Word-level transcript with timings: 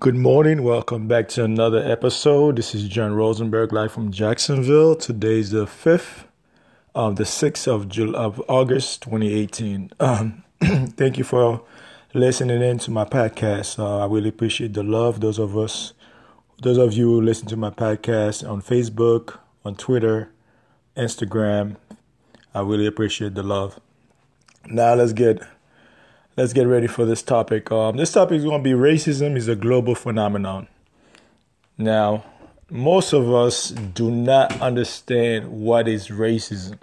Good 0.00 0.14
morning. 0.14 0.62
Welcome 0.62 1.08
back 1.08 1.26
to 1.30 1.42
another 1.42 1.82
episode. 1.82 2.54
This 2.54 2.72
is 2.72 2.86
John 2.86 3.14
Rosenberg 3.14 3.72
live 3.72 3.90
from 3.90 4.12
Jacksonville. 4.12 4.94
Today's 4.94 5.50
the 5.50 5.66
5th 5.66 6.22
of 6.94 7.16
the 7.16 7.24
6th 7.24 7.66
of, 7.66 7.88
July, 7.88 8.16
of 8.16 8.40
August 8.48 9.02
2018. 9.02 9.90
Um, 9.98 10.44
thank 10.60 11.18
you 11.18 11.24
for 11.24 11.64
listening 12.14 12.62
in 12.62 12.78
to 12.78 12.92
my 12.92 13.06
podcast. 13.06 13.80
Uh, 13.80 14.04
I 14.04 14.06
really 14.06 14.28
appreciate 14.28 14.74
the 14.74 14.84
love. 14.84 15.20
Those 15.20 15.40
of 15.40 15.58
us, 15.58 15.94
those 16.62 16.78
of 16.78 16.92
you 16.92 17.06
who 17.10 17.20
listen 17.20 17.48
to 17.48 17.56
my 17.56 17.70
podcast 17.70 18.48
on 18.48 18.62
Facebook, 18.62 19.40
on 19.64 19.74
Twitter, 19.74 20.30
Instagram, 20.96 21.74
I 22.54 22.60
really 22.60 22.86
appreciate 22.86 23.34
the 23.34 23.42
love. 23.42 23.80
Now 24.64 24.94
let's 24.94 25.12
get 25.12 25.42
let's 26.38 26.52
get 26.52 26.68
ready 26.68 26.86
for 26.86 27.04
this 27.04 27.20
topic. 27.20 27.72
Um, 27.72 27.96
this 27.96 28.12
topic 28.12 28.36
is 28.36 28.44
going 28.44 28.62
to 28.62 28.64
be 28.64 28.70
racism 28.70 29.36
is 29.36 29.48
a 29.48 29.56
global 29.56 29.96
phenomenon. 29.96 30.68
Now, 31.76 32.24
most 32.70 33.12
of 33.12 33.34
us 33.34 33.70
do 33.70 34.08
not 34.08 34.60
understand 34.60 35.50
what 35.50 35.88
is 35.88 36.08
racism. 36.08 36.78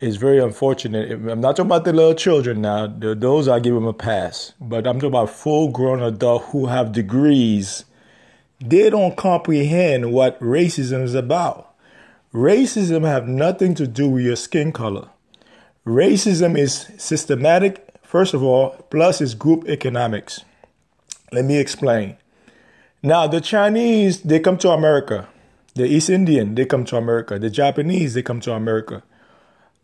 It's 0.00 0.16
very 0.16 0.40
unfortunate. 0.40 1.12
I'm 1.12 1.40
not 1.40 1.54
talking 1.54 1.66
about 1.66 1.84
the 1.84 1.92
little 1.92 2.14
children 2.14 2.60
now. 2.60 2.88
Those 2.88 3.46
I 3.46 3.60
give 3.60 3.74
them 3.74 3.86
a 3.86 3.92
pass. 3.92 4.54
But 4.60 4.88
I'm 4.88 4.96
talking 4.96 5.08
about 5.10 5.30
full-grown 5.30 6.02
adults 6.02 6.46
who 6.50 6.66
have 6.66 6.90
degrees. 6.90 7.84
They 8.60 8.90
don't 8.90 9.16
comprehend 9.16 10.12
what 10.12 10.38
racism 10.40 11.04
is 11.04 11.14
about. 11.14 11.74
Racism 12.34 13.06
have 13.06 13.28
nothing 13.28 13.76
to 13.76 13.86
do 13.86 14.08
with 14.08 14.24
your 14.24 14.36
skin 14.36 14.72
color. 14.72 15.10
Racism 15.86 16.58
is 16.58 16.90
systematic 16.98 17.87
First 18.08 18.32
of 18.32 18.42
all, 18.42 18.70
plus 18.88 19.20
is 19.20 19.34
group 19.34 19.68
economics. 19.68 20.42
Let 21.30 21.44
me 21.44 21.58
explain. 21.58 22.16
Now, 23.02 23.26
the 23.26 23.42
Chinese, 23.42 24.22
they 24.22 24.40
come 24.40 24.56
to 24.58 24.70
America. 24.70 25.28
The 25.74 25.84
East 25.84 26.08
Indian, 26.08 26.54
they 26.54 26.64
come 26.64 26.86
to 26.86 26.96
America. 26.96 27.38
The 27.38 27.50
Japanese, 27.50 28.14
they 28.14 28.22
come 28.22 28.40
to 28.40 28.54
America. 28.54 29.02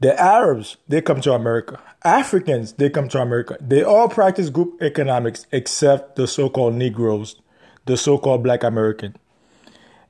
The 0.01 0.19
Arabs, 0.19 0.79
they 0.89 1.03
come 1.03 1.21
to 1.21 1.35
America. 1.35 1.79
Africans, 2.03 2.73
they 2.73 2.89
come 2.89 3.11
to 3.11 3.21
America. 3.21 3.59
They 3.61 3.83
all 3.83 4.09
practice 4.09 4.49
group 4.49 4.81
economics 4.81 5.47
except 5.53 6.17
the 6.17 6.27
so 6.27 6.49
called 6.49 6.77
Negroes, 6.77 7.37
the 7.85 7.99
so 7.99 8.17
called 8.17 8.43
Black 8.43 8.63
American. 8.63 9.17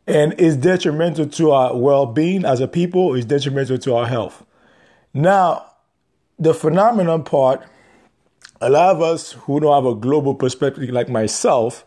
And 0.06 0.36
it's 0.38 0.54
detrimental 0.54 1.26
to 1.26 1.50
our 1.50 1.76
well 1.76 2.06
being 2.06 2.44
as 2.44 2.60
a 2.60 2.68
people, 2.68 3.16
it's 3.16 3.26
detrimental 3.26 3.78
to 3.78 3.96
our 3.96 4.06
health. 4.06 4.46
Now, 5.12 5.72
the 6.38 6.54
phenomenon 6.54 7.24
part 7.24 7.66
a 8.64 8.70
lot 8.70 8.96
of 8.96 9.02
us 9.02 9.32
who 9.32 9.60
don't 9.60 9.74
have 9.74 9.84
a 9.84 9.94
global 9.94 10.34
perspective 10.34 10.88
like 10.88 11.10
myself, 11.10 11.84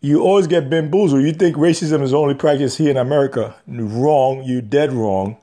you 0.00 0.20
always 0.22 0.48
get 0.48 0.68
bamboozled. 0.68 1.22
You 1.22 1.32
think 1.32 1.56
racism 1.56 2.02
is 2.02 2.12
only 2.12 2.34
practiced 2.34 2.78
here 2.78 2.90
in 2.90 2.96
America. 2.96 3.54
Wrong. 3.68 4.42
You 4.42 4.60
dead 4.60 4.92
wrong. 4.92 5.36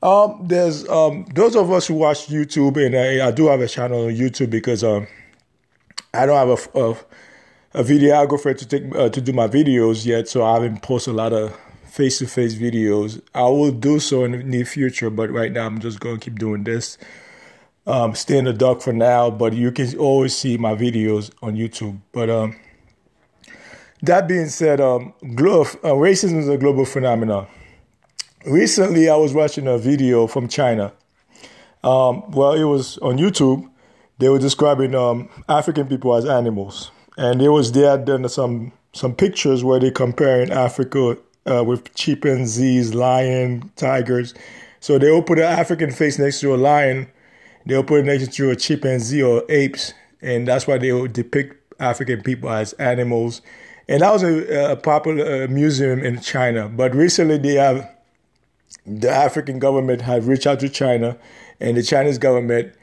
Um, 0.00 0.44
there's 0.44 0.88
um, 0.88 1.26
those 1.34 1.56
of 1.56 1.72
us 1.72 1.88
who 1.88 1.94
watch 1.94 2.28
YouTube, 2.28 2.84
and 2.84 2.94
I, 2.94 3.28
I 3.28 3.30
do 3.32 3.48
have 3.48 3.60
a 3.60 3.66
channel 3.66 4.06
on 4.06 4.12
YouTube 4.12 4.50
because 4.50 4.84
um, 4.84 5.08
I 6.14 6.24
don't 6.24 6.36
have 6.36 6.72
a, 6.76 6.80
a, 6.80 7.80
a 7.80 7.84
videographer 7.84 8.56
to 8.56 8.64
take 8.64 8.94
uh, 8.94 9.08
to 9.08 9.20
do 9.20 9.32
my 9.32 9.48
videos 9.48 10.06
yet, 10.06 10.28
so 10.28 10.44
I 10.44 10.54
haven't 10.54 10.82
posted 10.82 11.14
a 11.14 11.16
lot 11.16 11.32
of 11.32 11.58
face 11.84 12.18
to 12.18 12.28
face 12.28 12.54
videos. 12.54 13.20
I 13.34 13.42
will 13.42 13.72
do 13.72 13.98
so 13.98 14.22
in 14.22 14.30
the 14.30 14.38
near 14.38 14.64
future, 14.64 15.10
but 15.10 15.32
right 15.32 15.50
now 15.50 15.66
I'm 15.66 15.80
just 15.80 15.98
going 15.98 16.20
to 16.20 16.24
keep 16.24 16.38
doing 16.38 16.62
this 16.62 16.96
um, 17.88 18.14
stay 18.14 18.36
in 18.36 18.44
the 18.44 18.52
dark 18.52 18.82
for 18.82 18.92
now, 18.92 19.30
but 19.30 19.54
you 19.54 19.72
can 19.72 19.96
always 19.98 20.36
see 20.36 20.58
my 20.58 20.74
videos 20.74 21.30
on 21.42 21.56
YouTube. 21.56 21.98
But 22.12 22.28
um, 22.28 22.54
that 24.02 24.28
being 24.28 24.48
said, 24.48 24.80
um, 24.80 25.14
uh, 25.22 25.96
racism 25.96 26.38
is 26.38 26.48
a 26.48 26.58
global 26.58 26.84
phenomenon. 26.84 27.46
Recently, 28.46 29.08
I 29.08 29.16
was 29.16 29.32
watching 29.32 29.66
a 29.66 29.78
video 29.78 30.26
from 30.26 30.48
China. 30.48 30.92
Um, 31.82 32.30
well, 32.30 32.52
it 32.52 32.64
was 32.64 32.98
on 32.98 33.16
YouTube. 33.16 33.68
They 34.18 34.28
were 34.28 34.38
describing 34.38 34.94
um, 34.94 35.30
African 35.48 35.86
people 35.88 36.14
as 36.14 36.26
animals, 36.26 36.90
and 37.16 37.40
it 37.40 37.48
was 37.48 37.72
there 37.72 37.96
done 37.96 38.28
some 38.28 38.72
some 38.92 39.14
pictures 39.14 39.64
where 39.64 39.80
they 39.80 39.90
comparing 39.90 40.50
Africa 40.50 41.16
uh, 41.46 41.62
with 41.64 41.94
chimpanzees, 41.94 42.94
lion, 42.94 43.70
tigers. 43.76 44.34
So 44.80 44.98
they 44.98 45.10
will 45.10 45.22
put 45.22 45.38
an 45.38 45.44
African 45.44 45.90
face 45.90 46.18
next 46.18 46.40
to 46.40 46.54
a 46.54 46.56
lion 46.56 47.08
they'll 47.66 47.84
put 47.84 48.00
it 48.00 48.04
next 48.04 48.32
to 48.34 48.50
a 48.50 48.56
chimpanzee 48.56 49.22
or 49.22 49.44
apes, 49.48 49.94
and 50.20 50.46
that's 50.46 50.66
why 50.66 50.78
they 50.78 50.92
will 50.92 51.08
depict 51.08 51.74
African 51.80 52.22
people 52.22 52.50
as 52.50 52.72
animals. 52.74 53.42
And 53.88 54.02
that 54.02 54.12
was 54.12 54.22
a, 54.22 54.72
a 54.72 54.76
popular 54.76 55.44
uh, 55.44 55.48
museum 55.48 56.00
in 56.00 56.20
China. 56.20 56.68
But 56.68 56.94
recently, 56.94 57.38
they 57.38 57.54
have 57.54 57.88
the 58.86 59.10
African 59.10 59.58
government 59.58 60.02
have 60.02 60.28
reached 60.28 60.46
out 60.46 60.60
to 60.60 60.68
China, 60.68 61.16
and 61.60 61.76
the 61.76 61.82
Chinese 61.82 62.18
government, 62.18 62.74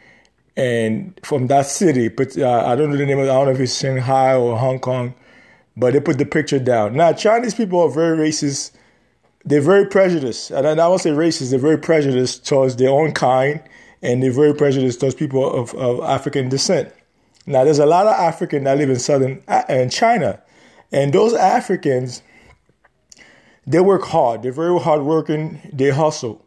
and 0.57 1.19
from 1.23 1.47
that 1.47 1.65
city, 1.65 2.07
but 2.07 2.37
uh, 2.37 2.63
I 2.65 2.75
don't 2.75 2.89
know 2.89 2.97
the 2.97 3.05
name 3.05 3.19
of. 3.19 3.25
It, 3.25 3.29
I 3.29 3.33
don't 3.33 3.45
know 3.45 3.51
if 3.51 3.59
it's 3.59 3.77
Shanghai 3.77 4.35
or 4.35 4.57
Hong 4.57 4.79
Kong, 4.79 5.13
but 5.75 5.93
they 5.93 5.99
put 5.99 6.17
the 6.17 6.25
picture 6.25 6.59
down. 6.59 6.95
Now, 6.95 7.13
Chinese 7.13 7.53
people 7.53 7.81
are 7.81 7.89
very 7.89 8.17
racist. 8.17 8.71
They're 9.43 9.61
very 9.61 9.85
prejudiced, 9.85 10.51
and 10.51 10.65
I 10.65 10.87
won't 10.87 11.01
say 11.01 11.11
racist. 11.11 11.51
They're 11.51 11.59
very 11.59 11.77
prejudiced 11.77 12.47
towards 12.47 12.77
their 12.77 12.89
own 12.89 13.11
kind 13.11 13.61
and 14.05 14.21
they're 14.21 14.31
very 14.31 14.53
prejudiced 14.53 14.99
towards 14.99 15.15
people 15.15 15.51
of, 15.51 15.73
of 15.73 15.99
African 16.01 16.47
descent. 16.47 16.93
Now, 17.47 17.63
there's 17.63 17.79
a 17.79 17.85
lot 17.87 18.05
of 18.05 18.13
African 18.13 18.63
that 18.65 18.77
live 18.77 18.89
in 18.89 18.99
southern 18.99 19.43
and 19.47 19.91
China, 19.91 20.41
and 20.91 21.11
those 21.11 21.33
Africans, 21.33 22.21
they 23.65 23.79
work 23.79 24.03
hard. 24.03 24.43
They're 24.43 24.51
very 24.51 24.79
hardworking. 24.79 25.59
They 25.73 25.89
hustle 25.89 26.45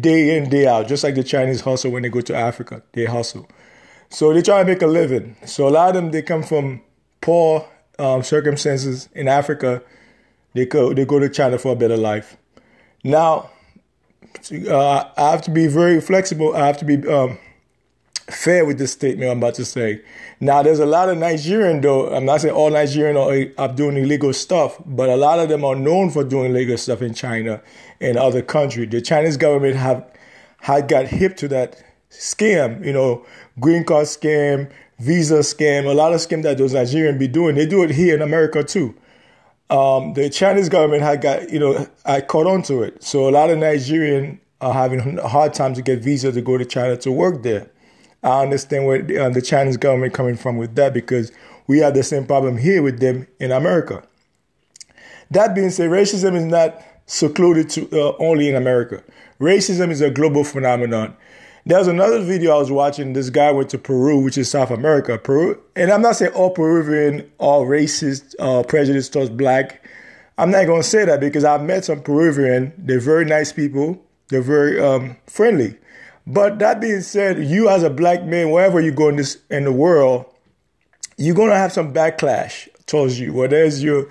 day 0.00 0.36
in 0.36 0.50
day 0.50 0.66
out, 0.66 0.88
just 0.88 1.04
like 1.04 1.14
the 1.14 1.24
Chinese 1.24 1.60
hustle 1.62 1.92
when 1.92 2.02
they 2.02 2.08
go 2.08 2.20
to 2.20 2.34
Africa. 2.34 2.82
They 2.92 3.04
hustle, 3.04 3.48
so 4.08 4.34
they 4.34 4.42
try 4.42 4.60
to 4.60 4.64
make 4.64 4.82
a 4.82 4.86
living. 4.86 5.36
So 5.46 5.68
a 5.68 5.70
lot 5.70 5.90
of 5.90 5.94
them 5.94 6.10
they 6.10 6.22
come 6.22 6.42
from 6.42 6.82
poor 7.20 7.68
um, 7.98 8.22
circumstances 8.22 9.08
in 9.14 9.28
Africa. 9.28 9.82
They 10.54 10.66
go 10.66 10.92
they 10.92 11.04
go 11.04 11.20
to 11.20 11.28
China 11.28 11.56
for 11.58 11.72
a 11.72 11.76
better 11.76 11.96
life. 11.96 12.36
Now 13.04 13.50
uh, 14.68 15.04
I 15.16 15.30
have 15.30 15.42
to 15.42 15.50
be 15.50 15.66
very 15.66 16.00
flexible. 16.00 16.54
I 16.54 16.66
have 16.66 16.78
to 16.78 16.84
be 16.84 17.06
um, 17.08 17.38
fair 18.30 18.64
with 18.64 18.78
this 18.78 18.92
statement 18.92 19.30
I'm 19.30 19.38
about 19.38 19.54
to 19.54 19.64
say. 19.64 20.02
Now, 20.40 20.62
there's 20.62 20.78
a 20.78 20.86
lot 20.86 21.08
of 21.08 21.18
Nigerian, 21.18 21.80
though. 21.80 22.14
I'm 22.14 22.24
not 22.24 22.40
saying 22.40 22.54
all 22.54 22.70
Nigerian 22.70 23.16
are, 23.16 23.62
are 23.62 23.72
doing 23.72 23.96
illegal 23.96 24.32
stuff, 24.32 24.80
but 24.86 25.08
a 25.08 25.16
lot 25.16 25.38
of 25.38 25.48
them 25.48 25.64
are 25.64 25.76
known 25.76 26.10
for 26.10 26.24
doing 26.24 26.52
illegal 26.52 26.78
stuff 26.78 27.02
in 27.02 27.14
China 27.14 27.60
and 28.00 28.16
other 28.16 28.42
countries. 28.42 28.90
The 28.90 29.02
Chinese 29.02 29.36
government 29.36 29.76
have 29.76 30.06
had 30.60 30.88
got 30.88 31.06
hip 31.06 31.36
to 31.38 31.48
that 31.48 31.82
scam, 32.10 32.84
you 32.84 32.92
know, 32.92 33.24
green 33.58 33.84
card 33.84 34.06
scam, 34.06 34.70
visa 34.98 35.40
scam, 35.40 35.86
a 35.86 35.94
lot 35.94 36.12
of 36.12 36.20
scam 36.20 36.42
that 36.42 36.58
those 36.58 36.72
Nigerians 36.72 37.18
be 37.18 37.28
doing. 37.28 37.54
They 37.54 37.66
do 37.66 37.82
it 37.82 37.90
here 37.90 38.14
in 38.14 38.22
America 38.22 38.64
too 38.64 38.94
um, 39.70 40.14
the 40.14 40.28
Chinese 40.28 40.68
government 40.68 41.02
had 41.02 41.20
got, 41.22 41.50
you 41.50 41.58
know, 41.58 41.86
I 42.04 42.20
caught 42.20 42.46
on 42.46 42.62
to 42.62 42.82
it. 42.82 43.02
So 43.02 43.28
a 43.28 43.30
lot 43.30 43.50
of 43.50 43.58
Nigerian 43.58 44.40
are 44.60 44.74
having 44.74 45.18
a 45.18 45.28
hard 45.28 45.54
time 45.54 45.74
to 45.74 45.82
get 45.82 46.00
visa 46.00 46.32
to 46.32 46.40
go 46.42 46.58
to 46.58 46.64
China 46.64 46.96
to 46.98 47.12
work 47.12 47.42
there. 47.42 47.70
I 48.22 48.42
understand 48.42 48.86
where 48.86 49.00
the, 49.00 49.16
uh, 49.18 49.30
the 49.30 49.40
Chinese 49.40 49.76
government 49.76 50.12
coming 50.12 50.36
from 50.36 50.56
with 50.58 50.74
that 50.74 50.92
because 50.92 51.32
we 51.66 51.78
have 51.78 51.94
the 51.94 52.02
same 52.02 52.26
problem 52.26 52.58
here 52.58 52.82
with 52.82 53.00
them 53.00 53.26
in 53.38 53.52
America. 53.52 54.02
That 55.30 55.54
being 55.54 55.70
said, 55.70 55.90
racism 55.90 56.34
is 56.34 56.44
not 56.44 56.82
secluded 57.06 57.70
to 57.70 57.88
uh, 57.92 58.16
only 58.18 58.48
in 58.48 58.56
America. 58.56 59.02
Racism 59.40 59.90
is 59.90 60.00
a 60.00 60.10
global 60.10 60.44
phenomenon. 60.44 61.16
There 61.66 61.78
was 61.78 61.88
another 61.88 62.22
video 62.22 62.54
I 62.54 62.58
was 62.58 62.70
watching. 62.70 63.12
This 63.12 63.28
guy 63.28 63.50
went 63.50 63.68
to 63.70 63.78
Peru, 63.78 64.18
which 64.18 64.38
is 64.38 64.50
South 64.50 64.70
America. 64.70 65.18
Peru, 65.18 65.60
and 65.76 65.90
I'm 65.90 66.00
not 66.00 66.16
saying 66.16 66.32
all 66.32 66.50
Peruvian 66.50 67.30
are 67.38 67.60
racist, 67.60 68.34
uh, 68.38 68.62
prejudiced 68.62 69.12
towards 69.12 69.28
black. 69.28 69.86
I'm 70.38 70.50
not 70.50 70.64
going 70.64 70.80
to 70.80 70.88
say 70.88 71.04
that 71.04 71.20
because 71.20 71.44
I've 71.44 71.62
met 71.62 71.84
some 71.84 72.00
Peruvian. 72.00 72.72
They're 72.78 72.98
very 72.98 73.26
nice 73.26 73.52
people. 73.52 74.02
They're 74.28 74.40
very 74.40 74.80
um, 74.80 75.18
friendly. 75.26 75.76
But 76.26 76.58
that 76.60 76.80
being 76.80 77.02
said, 77.02 77.44
you 77.44 77.68
as 77.68 77.82
a 77.82 77.90
black 77.90 78.24
man, 78.24 78.50
wherever 78.50 78.80
you 78.80 78.92
go 78.92 79.10
in 79.10 79.16
this 79.16 79.36
in 79.50 79.64
the 79.64 79.72
world, 79.72 80.24
you're 81.18 81.34
gonna 81.34 81.56
have 81.56 81.72
some 81.72 81.92
backlash 81.92 82.68
towards 82.86 83.20
you. 83.20 83.34
Whether 83.34 83.62
it's 83.62 83.82
your 83.82 84.08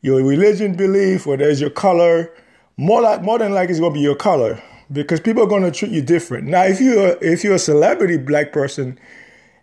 your 0.00 0.24
religion 0.24 0.74
belief, 0.74 1.26
whether 1.26 1.48
it's 1.48 1.60
your 1.60 1.70
color, 1.70 2.32
more 2.76 3.02
like 3.02 3.22
more 3.22 3.38
than 3.38 3.52
likely 3.52 3.72
it's 3.72 3.80
gonna 3.80 3.94
be 3.94 4.00
your 4.00 4.16
color 4.16 4.60
because 4.92 5.20
people 5.20 5.42
are 5.42 5.46
going 5.46 5.62
to 5.62 5.70
treat 5.70 5.92
you 5.92 6.02
different. 6.02 6.46
Now, 6.46 6.64
if 6.64 6.80
you're 6.80 7.16
if 7.20 7.44
you're 7.44 7.54
a 7.54 7.58
celebrity 7.58 8.16
black 8.16 8.52
person, 8.52 8.98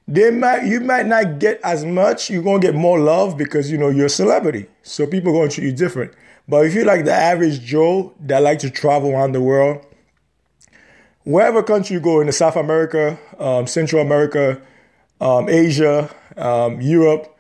they 0.08 0.32
might 0.32 0.66
you 0.66 0.80
might 0.80 1.06
not 1.06 1.40
get 1.40 1.60
as 1.64 1.86
much. 1.86 2.30
You're 2.30 2.44
going 2.44 2.62
to 2.62 2.68
get 2.68 2.76
more 2.76 3.00
love 3.00 3.38
because 3.38 3.72
you 3.72 3.78
know 3.78 3.90
you're 3.90 4.06
a 4.06 4.10
celebrity, 4.10 4.68
so 4.84 5.06
people 5.06 5.32
are 5.32 5.40
going 5.40 5.50
to 5.50 5.56
treat 5.56 5.66
you 5.66 5.74
different. 5.74 6.14
But 6.48 6.66
if 6.66 6.74
you're 6.74 6.86
like 6.86 7.06
the 7.06 7.14
average 7.14 7.62
Joe 7.62 8.14
that 8.22 8.42
like 8.42 8.60
to 8.60 8.70
travel 8.70 9.12
around 9.12 9.34
the 9.34 9.42
world, 9.42 9.86
wherever 11.24 11.62
country 11.62 11.96
you 11.96 12.00
go 12.00 12.22
in 12.22 12.32
South 12.32 12.56
America, 12.56 13.20
um, 13.38 13.68
Central 13.68 14.02
America, 14.02 14.62
um, 15.20 15.50
Asia, 15.50 16.10
um, 16.38 16.80
Europe, 16.80 17.38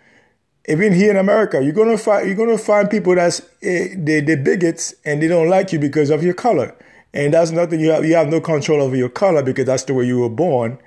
even 0.68 0.92
here 0.94 1.10
in 1.10 1.18
America, 1.18 1.64
you're 1.64 1.74
gonna 1.74 1.98
find 1.98 2.28
you're 2.28 2.36
gonna 2.36 2.58
find 2.58 2.90
people 2.90 3.16
that's 3.16 3.42
eh, 3.62 3.96
they 3.96 4.20
they 4.20 4.36
bigots 4.36 4.94
and 5.06 5.22
they 5.22 5.28
don't 5.28 5.48
like 5.50 5.72
you 5.72 5.80
because 5.80 6.10
of 6.10 6.22
your 6.22 6.34
color, 6.34 6.76
and 7.18 7.34
that's 7.34 7.50
nothing 7.50 7.80
you 7.80 7.90
have 7.90 8.06
you 8.06 8.16
have 8.16 8.30
no 8.30 8.40
control 8.40 8.82
over 8.82 8.96
your 8.96 9.10
color 9.10 9.42
because 9.42 9.66
that's 9.66 9.84
the 9.84 9.94
way 9.94 10.06
you 10.06 10.20
were 10.20 10.30
born. 10.30 10.78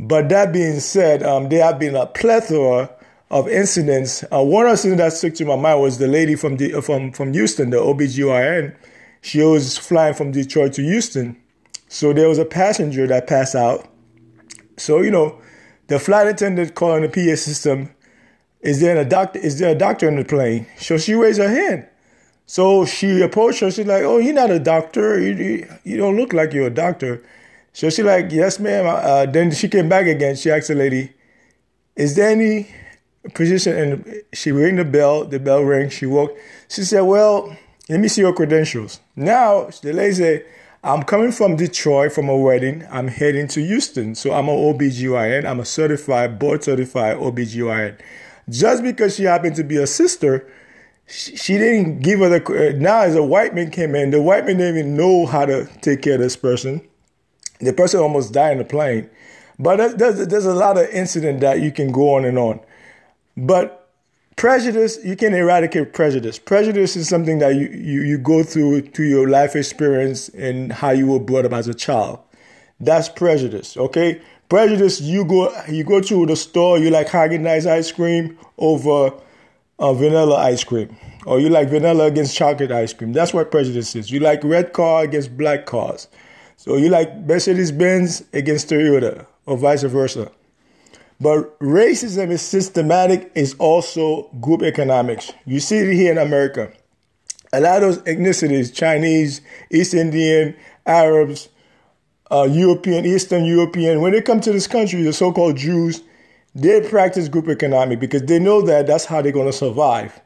But 0.00 0.28
that 0.30 0.52
being 0.52 0.80
said, 0.80 1.22
um, 1.22 1.48
there 1.48 1.64
have 1.64 1.78
been 1.78 1.94
a 1.94 2.06
plethora 2.06 2.90
of 3.30 3.48
incidents. 3.48 4.24
Uh, 4.32 4.42
one 4.42 4.66
incident 4.66 4.98
that 4.98 5.12
stuck 5.12 5.34
to 5.34 5.44
my 5.44 5.56
mind 5.56 5.80
was 5.80 5.98
the 5.98 6.08
lady 6.08 6.34
from 6.34 6.56
the, 6.56 6.80
from 6.80 7.12
from 7.12 7.34
Houston, 7.34 7.70
the 7.70 7.76
OBGYN. 7.76 8.74
She 9.20 9.42
was 9.42 9.76
flying 9.76 10.14
from 10.14 10.32
Detroit 10.32 10.72
to 10.74 10.82
Houston, 10.82 11.36
so 11.88 12.14
there 12.14 12.28
was 12.28 12.38
a 12.38 12.44
passenger 12.44 13.06
that 13.08 13.26
passed 13.26 13.54
out. 13.54 13.86
So 14.78 15.02
you 15.02 15.10
know, 15.10 15.38
the 15.88 15.98
flight 15.98 16.26
attendant 16.26 16.74
called 16.74 16.96
on 16.96 17.02
the 17.02 17.08
PA 17.08 17.36
system 17.36 17.90
is 18.62 18.80
there 18.80 18.96
a 18.96 19.04
doctor? 19.04 19.38
Is 19.38 19.58
there 19.58 19.70
a 19.70 19.78
doctor 19.78 20.08
in 20.08 20.16
the 20.16 20.24
plane? 20.24 20.66
So 20.78 20.96
she 20.98 21.14
raised 21.14 21.38
her 21.38 21.48
hand. 21.48 21.86
So 22.46 22.84
she 22.84 23.20
approached 23.20 23.60
her. 23.60 23.70
She's 23.70 23.86
like, 23.86 24.02
"Oh, 24.04 24.18
you're 24.18 24.34
not 24.34 24.50
a 24.50 24.60
doctor. 24.60 25.18
You, 25.20 25.66
you, 25.84 25.96
don't 25.96 26.16
look 26.16 26.32
like 26.32 26.52
you're 26.52 26.68
a 26.68 26.70
doctor." 26.70 27.22
So 27.72 27.90
she 27.90 28.02
like, 28.02 28.30
"Yes, 28.30 28.60
ma'am." 28.60 28.86
Uh, 28.86 29.26
then 29.26 29.50
she 29.50 29.68
came 29.68 29.88
back 29.88 30.06
again. 30.06 30.36
She 30.36 30.50
asked 30.50 30.68
the 30.68 30.76
lady, 30.76 31.12
"Is 31.96 32.14
there 32.14 32.30
any 32.30 32.68
position?" 33.34 33.76
And 33.76 34.22
she 34.32 34.52
rang 34.52 34.76
the 34.76 34.84
bell. 34.84 35.24
The 35.24 35.40
bell 35.40 35.62
rang. 35.64 35.90
She 35.90 36.06
woke. 36.06 36.38
She 36.68 36.82
said, 36.82 37.00
"Well, 37.00 37.56
let 37.88 37.98
me 37.98 38.06
see 38.08 38.20
your 38.20 38.32
credentials." 38.32 39.00
Now 39.16 39.68
the 39.82 39.92
lady 39.92 40.14
said, 40.14 40.46
"I'm 40.84 41.02
coming 41.02 41.32
from 41.32 41.56
Detroit 41.56 42.12
from 42.12 42.28
a 42.28 42.36
wedding. 42.36 42.86
I'm 42.92 43.08
heading 43.08 43.48
to 43.48 43.60
Houston. 43.60 44.14
So 44.14 44.32
I'm 44.32 44.48
an 44.48 44.56
OBGYN. 44.56 45.44
I'm 45.44 45.58
a 45.58 45.64
certified, 45.64 46.38
board 46.38 46.62
certified 46.62 47.16
OBGYN." 47.16 47.98
just 48.48 48.82
because 48.82 49.16
she 49.16 49.24
happened 49.24 49.56
to 49.56 49.64
be 49.64 49.76
a 49.76 49.86
sister, 49.86 50.46
she, 51.08 51.58
didn't 51.58 52.00
give 52.00 52.20
her 52.20 52.28
the. 52.28 52.44
Uh, 52.44 52.78
now, 52.78 53.00
as 53.00 53.14
a 53.14 53.22
white 53.22 53.54
man 53.54 53.70
came 53.70 53.94
in, 53.94 54.10
the 54.10 54.20
white 54.20 54.44
man 54.44 54.58
didn't 54.58 54.76
even 54.76 54.96
know 54.96 55.26
how 55.26 55.46
to 55.46 55.66
take 55.80 56.02
care 56.02 56.14
of 56.14 56.20
this 56.20 56.36
person. 56.36 56.86
The 57.60 57.72
person 57.72 58.00
almost 58.00 58.32
died 58.32 58.52
in 58.52 58.58
the 58.58 58.64
plane. 58.64 59.08
But 59.58 59.98
there's, 59.98 60.26
there's 60.26 60.44
a 60.44 60.54
lot 60.54 60.76
of 60.76 60.88
incident 60.90 61.40
that 61.40 61.60
you 61.60 61.72
can 61.72 61.90
go 61.90 62.14
on 62.14 62.24
and 62.24 62.38
on. 62.38 62.60
But 63.36 63.90
prejudice, 64.36 64.98
you 65.02 65.16
can 65.16 65.32
eradicate 65.32 65.94
prejudice. 65.94 66.38
Prejudice 66.38 66.96
is 66.96 67.08
something 67.08 67.38
that 67.38 67.54
you, 67.54 67.68
you, 67.68 68.02
you 68.02 68.18
go 68.18 68.42
through 68.42 68.82
to 68.82 69.02
your 69.02 69.28
life 69.28 69.56
experience 69.56 70.28
and 70.30 70.72
how 70.72 70.90
you 70.90 71.06
were 71.06 71.20
brought 71.20 71.46
up 71.46 71.52
as 71.52 71.68
a 71.68 71.74
child. 71.74 72.18
That's 72.78 73.08
prejudice, 73.08 73.76
okay? 73.76 74.20
Prejudice, 74.50 75.00
you 75.00 75.24
go 75.24 75.50
you 75.66 75.82
go 75.82 76.00
to 76.00 76.26
the 76.26 76.36
store, 76.36 76.78
you 76.78 76.90
like 76.90 77.08
Haagen-Dazs 77.08 77.66
ice 77.66 77.90
cream 77.90 78.38
over 78.58 79.12
uh, 79.78 79.92
vanilla 79.92 80.36
ice 80.36 80.64
cream. 80.64 80.96
Or 81.26 81.40
you 81.40 81.48
like 81.48 81.68
vanilla 81.68 82.06
against 82.06 82.36
chocolate 82.36 82.70
ice 82.70 82.92
cream. 82.92 83.12
That's 83.12 83.34
what 83.34 83.50
prejudice 83.50 83.96
is. 83.96 84.10
You 84.10 84.20
like 84.20 84.44
red 84.44 84.72
car 84.72 85.02
against 85.02 85.36
black 85.36 85.66
cars. 85.66 86.08
So 86.56 86.76
you 86.76 86.88
like 86.88 87.14
Mercedes 87.16 87.72
Benz 87.72 88.24
against 88.32 88.70
Toyota 88.70 89.26
or 89.44 89.56
vice 89.56 89.82
versa. 89.82 90.30
But 91.20 91.58
racism 91.60 92.30
is 92.30 92.42
systematic, 92.42 93.32
is 93.34 93.54
also 93.58 94.28
group 94.40 94.62
economics. 94.62 95.32
You 95.46 95.60
see 95.60 95.78
it 95.78 95.92
here 95.94 96.12
in 96.12 96.18
America. 96.18 96.72
A 97.52 97.60
lot 97.60 97.82
of 97.82 97.82
those 97.82 97.98
ethnicities, 98.02 98.74
Chinese, 98.74 99.40
East 99.70 99.94
Indian, 99.94 100.54
Arabs, 100.84 101.48
uh, 102.30 102.48
European, 102.50 103.06
Eastern 103.06 103.44
European, 103.44 104.00
when 104.00 104.12
they 104.12 104.20
come 104.20 104.40
to 104.40 104.52
this 104.52 104.66
country, 104.66 105.02
the 105.02 105.12
so-called 105.12 105.56
Jews, 105.56 106.02
they 106.56 106.80
practice 106.80 107.28
group 107.28 107.48
economic 107.48 108.00
because 108.00 108.22
they 108.22 108.38
know 108.38 108.62
that 108.62 108.86
that's 108.86 109.04
how 109.04 109.20
they're 109.20 109.30
going 109.30 109.46
to 109.46 109.52
survive. 109.52 110.18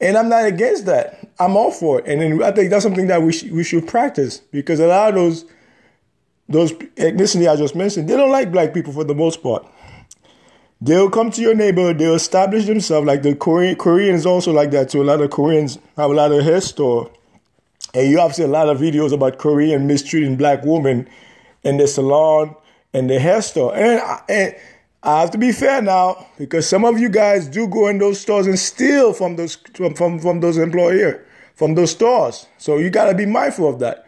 And 0.00 0.16
I'm 0.16 0.30
not 0.30 0.46
against 0.46 0.86
that. 0.86 1.28
I'm 1.38 1.56
all 1.56 1.70
for 1.70 2.00
it. 2.00 2.06
And 2.06 2.42
I 2.42 2.52
think 2.52 2.70
that's 2.70 2.82
something 2.82 3.06
that 3.08 3.22
we, 3.22 3.32
sh- 3.32 3.44
we 3.44 3.62
should 3.62 3.86
practice 3.86 4.38
because 4.38 4.80
a 4.80 4.86
lot 4.86 5.10
of 5.10 5.14
those 5.14 5.44
those 6.46 6.72
ethnicity 6.72 7.50
I 7.50 7.56
just 7.56 7.74
mentioned, 7.74 8.08
they 8.08 8.16
don't 8.16 8.30
like 8.30 8.52
black 8.52 8.74
people 8.74 8.92
for 8.92 9.04
the 9.04 9.14
most 9.14 9.42
part. 9.42 9.66
They'll 10.80 11.08
come 11.08 11.30
to 11.30 11.40
your 11.40 11.54
neighborhood, 11.54 11.98
they'll 11.98 12.14
establish 12.14 12.66
themselves 12.66 13.06
like 13.06 13.22
the 13.22 13.34
Korean 13.34 13.76
Koreans 13.76 14.26
also 14.26 14.52
like 14.52 14.70
that 14.72 14.90
too. 14.90 15.02
A 15.02 15.04
lot 15.04 15.22
of 15.22 15.30
Koreans 15.30 15.78
have 15.96 16.10
a 16.10 16.14
lot 16.14 16.32
of 16.32 16.42
hair 16.44 16.60
store. 16.60 17.10
And 17.94 18.10
you 18.10 18.18
have 18.18 18.34
seen 18.34 18.46
a 18.46 18.48
lot 18.48 18.68
of 18.68 18.78
videos 18.78 19.12
about 19.12 19.38
Korean 19.38 19.86
mistreating 19.86 20.36
black 20.36 20.64
women 20.64 21.08
in 21.62 21.76
the 21.78 21.86
salon 21.86 22.54
and 22.92 23.08
the 23.08 23.18
hair 23.18 23.40
store. 23.40 23.74
And, 23.74 24.02
and 24.28 24.54
I 25.04 25.20
have 25.20 25.30
to 25.32 25.38
be 25.38 25.52
fair 25.52 25.82
now 25.82 26.26
because 26.38 26.68
some 26.68 26.84
of 26.84 26.98
you 26.98 27.08
guys 27.08 27.46
do 27.46 27.68
go 27.68 27.88
in 27.88 27.98
those 27.98 28.20
stores 28.20 28.46
and 28.46 28.58
steal 28.58 29.12
from 29.12 29.36
those 29.36 29.56
from 29.74 29.94
from, 29.94 30.18
from 30.18 30.40
those 30.40 30.56
employer 30.56 31.24
from 31.54 31.74
those 31.74 31.92
stores. 31.92 32.46
So 32.58 32.78
you 32.78 32.90
got 32.90 33.06
to 33.06 33.14
be 33.14 33.26
mindful 33.26 33.68
of 33.68 33.78
that. 33.78 34.06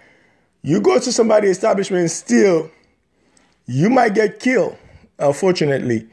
You 0.62 0.80
go 0.80 0.98
to 0.98 1.12
somebody's 1.12 1.50
establishment 1.50 2.00
and 2.00 2.10
steal, 2.10 2.70
you 3.66 3.88
might 3.88 4.14
get 4.14 4.40
killed, 4.40 4.76
unfortunately. 5.18 6.08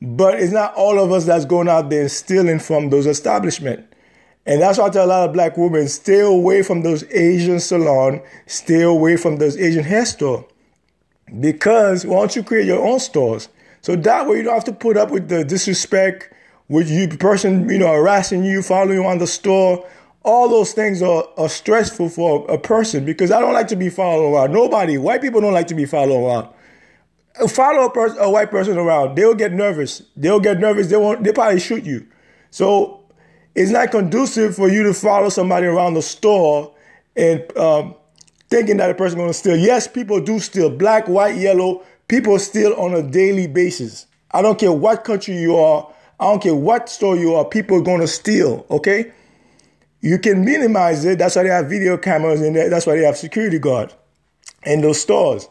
But 0.00 0.40
it's 0.40 0.52
not 0.52 0.74
all 0.74 1.00
of 1.00 1.10
us 1.10 1.24
that's 1.24 1.44
going 1.44 1.68
out 1.68 1.90
there 1.90 2.02
and 2.02 2.10
stealing 2.10 2.58
from 2.58 2.90
those 2.90 3.06
establishments. 3.06 3.84
And 4.44 4.62
that's 4.62 4.78
why 4.78 4.86
I 4.86 4.90
tell 4.90 5.06
a 5.06 5.08
lot 5.08 5.28
of 5.28 5.32
black 5.32 5.56
women, 5.56 5.88
stay 5.88 6.20
away 6.20 6.62
from 6.62 6.82
those 6.82 7.02
Asian 7.10 7.58
salon, 7.58 8.22
stay 8.46 8.82
away 8.82 9.16
from 9.16 9.38
those 9.38 9.56
Asian 9.56 9.82
hair 9.82 10.06
store. 10.06 10.46
Because 11.40 12.04
don't 12.04 12.36
you 12.36 12.44
create 12.44 12.66
your 12.66 12.86
own 12.86 13.00
stores? 13.00 13.48
So 13.86 13.94
that 13.94 14.26
way 14.26 14.38
you 14.38 14.42
don't 14.42 14.54
have 14.54 14.64
to 14.64 14.72
put 14.72 14.96
up 14.96 15.12
with 15.12 15.28
the 15.28 15.44
disrespect, 15.44 16.32
with 16.66 16.90
you 16.90 17.06
person, 17.06 17.68
you 17.68 17.78
know, 17.78 17.86
harassing 17.86 18.42
you, 18.42 18.60
following 18.60 18.98
you 18.98 19.06
on 19.06 19.18
the 19.18 19.28
store. 19.28 19.88
All 20.24 20.48
those 20.48 20.72
things 20.72 21.02
are, 21.02 21.24
are 21.36 21.48
stressful 21.48 22.08
for 22.08 22.44
a 22.50 22.58
person 22.58 23.04
because 23.04 23.30
I 23.30 23.38
don't 23.38 23.52
like 23.52 23.68
to 23.68 23.76
be 23.76 23.88
followed 23.88 24.34
around. 24.34 24.52
Nobody, 24.52 24.98
white 24.98 25.22
people 25.22 25.40
don't 25.40 25.52
like 25.52 25.68
to 25.68 25.76
be 25.76 25.84
followed 25.84 26.26
around. 26.26 26.48
Follow 27.48 27.86
a, 27.86 27.90
person, 27.92 28.18
a 28.18 28.28
white 28.28 28.50
person 28.50 28.76
around, 28.76 29.14
they'll 29.14 29.36
get 29.36 29.52
nervous. 29.52 30.02
They'll 30.16 30.40
get 30.40 30.58
nervous. 30.58 30.88
They 30.88 30.96
won't. 30.96 31.22
They 31.22 31.30
probably 31.30 31.60
shoot 31.60 31.84
you. 31.84 32.08
So 32.50 33.04
it's 33.54 33.70
not 33.70 33.92
conducive 33.92 34.56
for 34.56 34.68
you 34.68 34.82
to 34.82 34.94
follow 34.94 35.28
somebody 35.28 35.68
around 35.68 35.94
the 35.94 36.02
store 36.02 36.74
and 37.14 37.56
um, 37.56 37.94
thinking 38.50 38.78
that 38.78 38.90
a 38.90 38.94
person 38.94 39.16
going 39.16 39.30
to 39.30 39.34
steal. 39.34 39.56
Yes, 39.56 39.86
people 39.86 40.20
do 40.20 40.40
steal. 40.40 40.70
Black, 40.70 41.06
white, 41.06 41.36
yellow. 41.36 41.84
People 42.08 42.38
steal 42.38 42.72
on 42.74 42.94
a 42.94 43.02
daily 43.02 43.46
basis. 43.46 44.06
I 44.30 44.42
don't 44.42 44.58
care 44.58 44.72
what 44.72 45.04
country 45.04 45.36
you 45.36 45.56
are. 45.56 45.90
I 46.20 46.24
don't 46.24 46.42
care 46.42 46.54
what 46.54 46.88
store 46.88 47.16
you 47.16 47.34
are. 47.34 47.44
People 47.44 47.78
are 47.78 47.82
going 47.82 48.00
to 48.00 48.08
steal. 48.08 48.66
Okay. 48.70 49.12
You 50.00 50.18
can 50.18 50.44
minimize 50.44 51.04
it. 51.04 51.18
That's 51.18 51.36
why 51.36 51.44
they 51.44 51.48
have 51.48 51.68
video 51.68 51.96
cameras 51.96 52.42
in 52.42 52.52
there. 52.52 52.70
That's 52.70 52.86
why 52.86 52.96
they 52.96 53.04
have 53.04 53.16
security 53.16 53.58
guards 53.58 53.94
in 54.64 54.80
those 54.80 55.00
stores. 55.00 55.48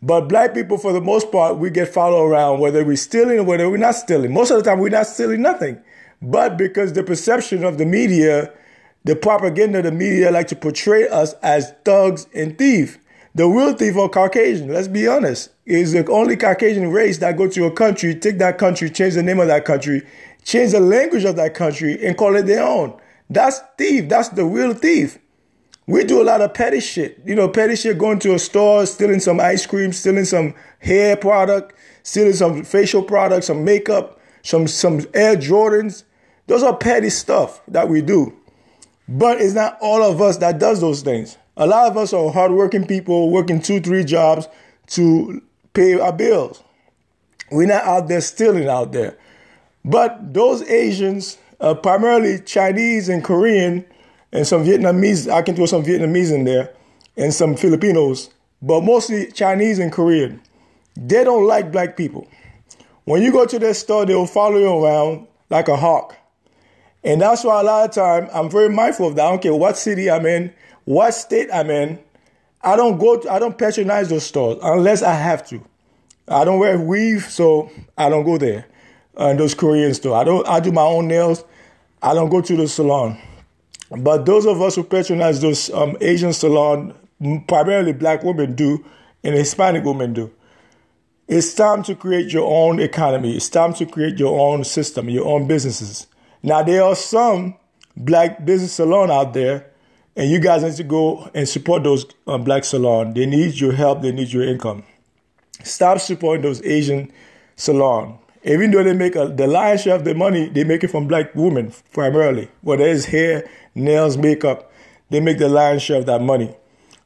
But 0.00 0.28
black 0.28 0.54
people, 0.54 0.78
for 0.78 0.92
the 0.92 1.00
most 1.00 1.30
part, 1.32 1.58
we 1.58 1.70
get 1.70 1.88
followed 1.88 2.28
around 2.28 2.60
whether 2.60 2.84
we're 2.84 2.96
stealing 2.96 3.40
or 3.40 3.44
whether 3.44 3.68
we're 3.68 3.76
not 3.76 3.96
stealing. 3.96 4.32
Most 4.32 4.50
of 4.50 4.58
the 4.58 4.62
time, 4.62 4.78
we're 4.78 4.90
not 4.90 5.06
stealing 5.06 5.42
nothing. 5.42 5.80
But 6.22 6.56
because 6.56 6.92
the 6.92 7.02
perception 7.02 7.64
of 7.64 7.78
the 7.78 7.84
media 7.84 8.52
the 9.04 9.16
propaganda, 9.16 9.78
of 9.78 9.84
the 9.84 9.92
media 9.92 10.30
like 10.30 10.48
to 10.48 10.56
portray 10.56 11.08
us 11.08 11.32
as 11.42 11.72
thugs 11.84 12.26
and 12.34 12.58
thieves. 12.58 12.98
The 13.38 13.46
real 13.46 13.72
thief 13.72 13.96
are 13.96 14.08
Caucasian. 14.08 14.66
Let's 14.66 14.88
be 14.88 15.06
honest. 15.06 15.50
Is 15.64 15.92
the 15.92 16.04
only 16.10 16.36
Caucasian 16.36 16.90
race 16.90 17.18
that 17.18 17.36
go 17.36 17.48
to 17.48 17.66
a 17.66 17.70
country, 17.70 18.16
take 18.16 18.38
that 18.38 18.58
country, 18.58 18.90
change 18.90 19.14
the 19.14 19.22
name 19.22 19.38
of 19.38 19.46
that 19.46 19.64
country, 19.64 20.02
change 20.42 20.72
the 20.72 20.80
language 20.80 21.24
of 21.24 21.36
that 21.36 21.54
country, 21.54 22.04
and 22.04 22.16
call 22.16 22.34
it 22.34 22.46
their 22.46 22.64
own. 22.64 22.98
That's 23.30 23.60
thief. 23.76 24.08
That's 24.08 24.30
the 24.30 24.44
real 24.44 24.74
thief. 24.74 25.20
We 25.86 26.02
do 26.02 26.20
a 26.20 26.24
lot 26.24 26.40
of 26.40 26.52
petty 26.52 26.80
shit. 26.80 27.20
You 27.24 27.36
know, 27.36 27.48
petty 27.48 27.76
shit 27.76 27.96
going 27.96 28.18
to 28.20 28.34
a 28.34 28.40
store, 28.40 28.84
stealing 28.86 29.20
some 29.20 29.38
ice 29.38 29.64
cream, 29.66 29.92
stealing 29.92 30.24
some 30.24 30.56
hair 30.80 31.16
product, 31.16 31.76
stealing 32.02 32.32
some 32.32 32.64
facial 32.64 33.04
product, 33.04 33.44
some 33.44 33.64
makeup, 33.64 34.18
some 34.42 34.66
some 34.66 35.06
Air 35.14 35.36
Jordans. 35.36 36.02
Those 36.48 36.64
are 36.64 36.76
petty 36.76 37.10
stuff 37.10 37.62
that 37.68 37.88
we 37.88 38.02
do. 38.02 38.34
But 39.08 39.40
it's 39.40 39.54
not 39.54 39.78
all 39.80 40.02
of 40.02 40.20
us 40.20 40.38
that 40.38 40.58
does 40.58 40.80
those 40.80 41.02
things. 41.02 41.38
A 41.58 41.66
lot 41.66 41.90
of 41.90 41.96
us 41.96 42.12
are 42.12 42.30
hardworking 42.30 42.86
people 42.86 43.30
working 43.30 43.60
two, 43.60 43.80
three 43.80 44.04
jobs 44.04 44.46
to 44.88 45.42
pay 45.74 45.98
our 45.98 46.12
bills. 46.12 46.62
We're 47.50 47.66
not 47.66 47.82
out 47.82 48.06
there 48.06 48.20
stealing 48.20 48.68
out 48.68 48.92
there. 48.92 49.18
But 49.84 50.32
those 50.32 50.62
Asians, 50.62 51.36
uh, 51.60 51.74
primarily 51.74 52.40
Chinese 52.40 53.08
and 53.08 53.24
Korean, 53.24 53.84
and 54.32 54.46
some 54.46 54.64
Vietnamese, 54.64 55.28
I 55.30 55.42
can 55.42 55.56
throw 55.56 55.66
some 55.66 55.82
Vietnamese 55.82 56.32
in 56.32 56.44
there, 56.44 56.74
and 57.16 57.34
some 57.34 57.56
Filipinos, 57.56 58.30
but 58.62 58.82
mostly 58.82 59.32
Chinese 59.32 59.80
and 59.80 59.90
Korean, 59.90 60.40
they 60.96 61.24
don't 61.24 61.46
like 61.46 61.72
black 61.72 61.96
people. 61.96 62.28
When 63.04 63.22
you 63.22 63.32
go 63.32 63.46
to 63.46 63.58
their 63.58 63.74
store, 63.74 64.06
they'll 64.06 64.26
follow 64.26 64.58
you 64.58 64.84
around 64.84 65.26
like 65.50 65.66
a 65.66 65.76
hawk. 65.76 66.14
And 67.02 67.20
that's 67.20 67.42
why 67.42 67.60
a 67.60 67.64
lot 67.64 67.88
of 67.88 67.94
time 67.94 68.28
I'm 68.32 68.48
very 68.48 68.68
mindful 68.68 69.08
of 69.08 69.16
that. 69.16 69.26
I 69.26 69.30
don't 69.30 69.42
care 69.42 69.54
what 69.54 69.76
city 69.76 70.08
I'm 70.08 70.26
in, 70.26 70.52
what 70.88 71.12
state 71.12 71.50
I'm 71.52 71.68
in. 71.68 71.98
I 72.62 72.74
don't 72.74 72.96
go. 72.98 73.18
To, 73.18 73.30
I 73.30 73.38
don't 73.38 73.58
patronize 73.58 74.08
those 74.08 74.24
stores 74.24 74.58
unless 74.62 75.02
I 75.02 75.12
have 75.12 75.46
to. 75.48 75.62
I 76.26 76.46
don't 76.46 76.58
wear 76.58 76.78
weave, 76.78 77.24
so 77.24 77.70
I 77.98 78.08
don't 78.08 78.24
go 78.24 78.38
there. 78.38 78.66
And 79.14 79.38
uh, 79.38 79.42
those 79.42 79.54
Korean 79.54 79.92
stores. 79.92 80.14
I 80.14 80.24
don't. 80.24 80.48
I 80.48 80.60
do 80.60 80.72
my 80.72 80.82
own 80.82 81.06
nails. 81.06 81.44
I 82.02 82.14
don't 82.14 82.30
go 82.30 82.40
to 82.40 82.56
the 82.56 82.66
salon. 82.66 83.18
But 83.90 84.24
those 84.24 84.46
of 84.46 84.62
us 84.62 84.76
who 84.76 84.82
patronize 84.82 85.42
those 85.42 85.70
um, 85.70 85.96
Asian 86.00 86.32
salon, 86.32 86.94
primarily 87.46 87.92
black 87.92 88.22
women 88.22 88.54
do, 88.54 88.82
and 89.22 89.34
Hispanic 89.34 89.84
women 89.84 90.14
do. 90.14 90.32
It's 91.26 91.52
time 91.52 91.82
to 91.82 91.94
create 91.94 92.32
your 92.32 92.48
own 92.50 92.80
economy. 92.80 93.36
It's 93.36 93.50
time 93.50 93.74
to 93.74 93.84
create 93.84 94.18
your 94.18 94.40
own 94.40 94.64
system, 94.64 95.10
your 95.10 95.26
own 95.26 95.46
businesses. 95.46 96.06
Now, 96.42 96.62
there 96.62 96.82
are 96.82 96.96
some 96.96 97.56
black 97.94 98.46
business 98.46 98.72
salon 98.72 99.10
out 99.10 99.34
there, 99.34 99.70
and 100.18 100.28
you 100.28 100.40
guys 100.40 100.64
need 100.64 100.74
to 100.74 100.82
go 100.82 101.30
and 101.32 101.48
support 101.48 101.84
those 101.84 102.04
um, 102.26 102.42
black 102.42 102.64
salon. 102.64 103.14
They 103.14 103.24
need 103.24 103.54
your 103.60 103.72
help. 103.72 104.02
They 104.02 104.10
need 104.10 104.32
your 104.32 104.42
income. 104.42 104.82
Stop 105.62 106.00
supporting 106.00 106.42
those 106.42 106.60
Asian 106.64 107.12
salon. 107.54 108.18
Even 108.42 108.72
though 108.72 108.82
they 108.82 108.94
make 108.94 109.14
a, 109.14 109.28
the 109.28 109.46
lion's 109.46 109.82
share 109.82 109.94
of 109.94 110.04
the 110.04 110.14
money, 110.14 110.48
they 110.48 110.64
make 110.64 110.82
it 110.82 110.88
from 110.88 111.06
black 111.06 111.34
women 111.36 111.72
primarily. 111.92 112.50
Whether 112.62 112.88
it's 112.88 113.04
hair, 113.04 113.48
nails, 113.76 114.16
makeup, 114.16 114.72
they 115.08 115.20
make 115.20 115.38
the 115.38 115.48
lion's 115.48 115.82
share 115.82 115.98
of 115.98 116.06
that 116.06 116.20
money. 116.20 116.52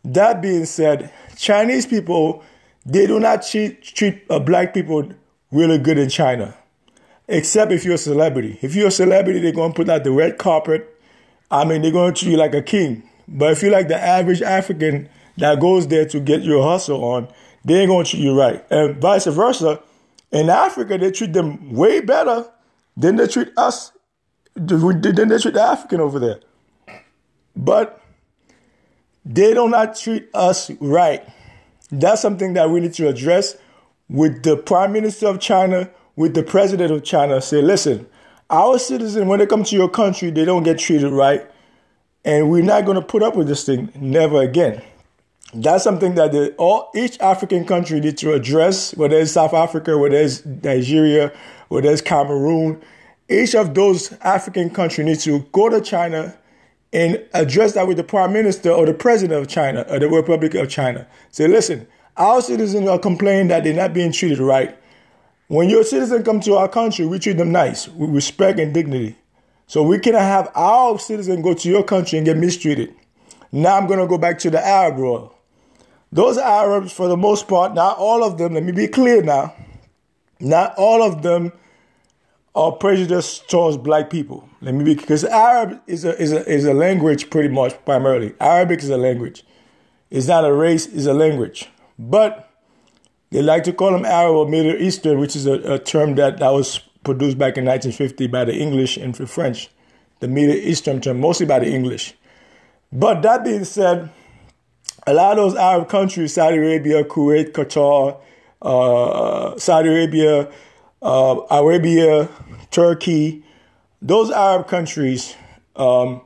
That 0.05 0.41
being 0.41 0.65
said, 0.65 1.13
Chinese 1.37 1.87
people 1.87 2.43
they 2.85 3.07
do 3.07 3.21
not 3.21 3.47
treat, 3.47 3.83
treat 3.83 4.25
uh, 4.29 4.41
black 4.41 4.75
people 4.75 5.09
really 5.51 5.79
good 5.79 5.99
in 5.99 6.09
China, 6.09 6.57
except 7.29 7.73
if 7.73 7.85
you're 7.85 7.95
a 7.95 7.99
celebrity. 7.99 8.59
If 8.63 8.75
you're 8.75 8.89
a 8.89 8.91
celebrity, 8.91 9.41
they're 9.41 9.53
going 9.53 9.73
to 9.73 9.77
put 9.77 9.89
out 9.89 10.03
the 10.03 10.11
red 10.11 10.39
carpet. 10.39 10.92
I 11.53 11.65
mean, 11.67 11.83
they're 11.83 11.93
going 11.93 12.15
to 12.15 12.19
treat 12.19 12.31
you 12.33 12.39
like 12.39 12.55
a 12.55 12.63
king. 12.63 13.03
But 13.29 13.53
if 13.53 13.63
you're 13.63 13.71
like 13.71 13.89
the 13.89 14.01
average 14.01 14.41
African 14.41 15.09
that 15.37 15.61
goes 15.61 15.87
there 15.87 16.07
to 16.07 16.19
get 16.19 16.43
your 16.43 16.63
hustle 16.63 17.05
on, 17.05 17.29
they 17.65 17.81
ain't 17.81 17.89
going 17.89 18.05
to 18.05 18.11
treat 18.11 18.23
you 18.23 18.37
right. 18.37 18.65
And 18.71 18.97
vice 18.97 19.27
versa. 19.27 19.81
In 20.33 20.49
Africa, 20.49 20.97
they 20.97 21.11
treat 21.11 21.35
them 21.35 21.75
way 21.75 22.01
better 22.01 22.51
than 22.97 23.17
they 23.17 23.27
treat 23.27 23.49
us, 23.59 23.93
than 24.55 24.99
they 25.01 25.39
treat 25.39 25.55
the 25.55 25.63
African 25.63 26.01
over 26.01 26.19
there. 26.19 26.41
But 27.55 28.01
they 29.25 29.53
do 29.53 29.69
not 29.69 29.95
treat 29.95 30.31
us 30.33 30.71
right. 30.81 31.23
That's 31.91 32.23
something 32.23 32.55
that 32.55 32.71
we 32.71 32.81
need 32.81 32.95
to 32.95 33.09
address 33.09 33.57
with 34.09 34.43
the 34.43 34.57
Prime 34.57 34.93
Minister 34.93 35.27
of 35.27 35.39
China, 35.39 35.91
with 36.17 36.33
the 36.33 36.43
President 36.43 36.91
of 36.91 37.05
China. 37.05 37.43
Say, 37.43 37.61
listen, 37.61 38.07
our 38.53 38.79
citizens, 38.79 39.27
when 39.27 39.39
they 39.39 39.47
come 39.47 39.65
to 39.65 39.75
your 39.75 39.89
country, 39.89 40.31
they 40.31 40.45
don't 40.45 40.63
get 40.63 40.79
treated 40.79 41.11
right. 41.11 41.51
And 42.25 42.51
we're 42.51 42.63
not 42.63 42.85
going 42.85 42.97
to 42.97 43.03
put 43.03 43.23
up 43.23 43.35
with 43.35 43.49
this 43.49 43.65
thing 43.65 43.91
never 43.97 44.43
again. 44.43 44.83
That's 45.55 45.83
something 45.83 46.15
that 46.15 46.55
all 46.59 46.91
each 46.95 47.19
African 47.21 47.65
country 47.65 48.01
needs 48.01 48.21
to 48.23 48.33
address, 48.35 48.95
whether 48.97 49.17
it's 49.17 49.33
South 49.33 49.53
Africa, 49.55 49.99
whether 49.99 50.17
it's 50.17 50.45
Nigeria, 50.47 51.33
whether 51.69 51.91
it's 51.91 52.01
Cameroon. 52.01 52.81
Each 53.29 53.55
of 53.55 53.75
those 53.75 54.13
African 54.21 54.71
countries 54.71 55.07
needs 55.07 55.25
to 55.25 55.41
go 55.53 55.69
to 55.69 55.81
China 55.81 56.37
and 56.93 57.23
address 57.33 57.73
that 57.73 57.89
with 57.89 57.97
the 57.97 58.05
prime 58.05 58.33
minister 58.33 58.71
or 58.71 58.87
the 58.87 58.95
president 58.95 59.41
of 59.41 59.49
China 59.49 59.85
or 59.89 59.99
the 59.99 60.09
Republic 60.09 60.55
of 60.55 60.69
China. 60.69 61.07
Say, 61.31 61.49
listen, 61.49 61.87
our 62.17 62.43
citizens 62.43 62.87
are 62.89 62.99
complaining 62.99 63.49
that 63.49 63.65
they're 63.65 63.75
not 63.75 63.95
being 63.95 64.13
treated 64.13 64.39
right. 64.39 64.77
When 65.53 65.69
your 65.69 65.85
citizens 65.85 66.25
come 66.25 66.41
to 66.41 66.55
our 66.55 66.67
country, 66.67 67.05
we 67.05 67.19
treat 67.19 67.37
them 67.37 67.53
nice, 67.53 67.87
with 67.87 68.09
respect 68.09 68.59
and 68.59 68.73
dignity. 68.73 69.19
So 69.67 69.83
we 69.83 69.99
cannot 69.99 70.23
have 70.23 70.51
our 70.55 70.99
citizens 70.99 71.45
go 71.45 71.53
to 71.53 71.69
your 71.69 71.85
country 71.85 72.17
and 72.17 72.25
get 72.25 72.39
mistreated. 72.39 72.95
Now 73.53 73.77
I'm 73.77 73.87
going 73.87 73.99
to 73.99 74.07
go 74.07 74.17
back 74.17 74.39
to 74.39 74.51
the 74.51 74.67
Arab 74.67 74.97
world. 74.97 75.35
Those 76.11 76.39
Arabs, 76.39 76.91
for 76.91 77.07
the 77.07 77.19
most 77.19 77.49
part, 77.49 77.75
not 77.75 77.99
all 77.99 78.25
of 78.25 78.39
them, 78.39 78.55
let 78.55 78.63
me 78.63 78.73
be 78.73 78.89
clear 78.89 79.21
now, 79.21 79.55
not 80.41 80.73
all 80.79 81.03
of 81.03 81.21
them 81.21 81.53
are 82.55 82.73
prejudiced 82.73 83.51
towards 83.51 83.77
black 83.77 84.09
people. 84.09 84.49
Let 84.63 84.73
me 84.73 84.85
be 84.85 84.95
because 84.95 85.23
Arab 85.23 85.83
is 85.87 86.07
a 86.07 86.19
is 86.19 86.33
a 86.33 86.49
is 86.49 86.65
a 86.65 86.73
language 86.73 87.29
pretty 87.29 87.51
much 87.51 87.75
primarily. 87.85 88.35
Arabic 88.41 88.79
is 88.79 88.89
a 88.89 88.97
language. 88.97 89.45
It's 90.09 90.29
not 90.29 90.47
a 90.47 90.53
race, 90.55 90.87
it's 90.87 91.05
a 91.05 91.13
language. 91.13 91.69
But 91.99 92.52
they 93.33 93.41
like 93.41 93.65
to 93.65 93.73
call 93.73 93.93
them 93.93 94.05
Arab 94.05 94.35
or 94.35 94.49
Middle 94.49 94.77
Eastern, 94.77 95.19
which 95.19 95.35
is 95.35 95.47
a, 95.47 95.55
a 95.75 95.79
term 95.79 96.15
that, 96.17 96.39
that 96.39 96.51
was 96.51 96.79
produced 97.03 97.39
back 97.39 97.57
in 97.57 97.65
1950 97.65 98.27
by 98.27 98.45
the 98.45 98.55
English 98.55 98.99
and 98.99 99.15
the 99.15 99.27
French. 99.27 99.71
The 100.21 100.29
Middle 100.29 100.55
Eastern 100.55 101.01
term, 101.01 101.19
mostly 101.19 101.47
by 101.47 101.59
the 101.59 101.73
English. 101.73 102.15
But 102.93 103.23
that 103.23 103.43
being 103.43 103.65
said, 103.65 104.11
a 105.07 105.15
lot 105.15 105.33
of 105.33 105.37
those 105.39 105.55
Arab 105.57 105.89
countries, 105.89 106.35
Saudi 106.35 106.59
Arabia, 106.59 107.05
Kuwait, 107.05 107.53
Qatar, 107.53 108.21
uh, 108.61 109.59
Saudi 109.59 109.89
Arabia, 109.89 110.53
uh, 111.01 111.41
Arabia, 111.51 112.29
Turkey, 112.71 113.45
those 114.03 114.31
Arab 114.31 114.69
countries, 114.69 115.35
um, 115.75 116.21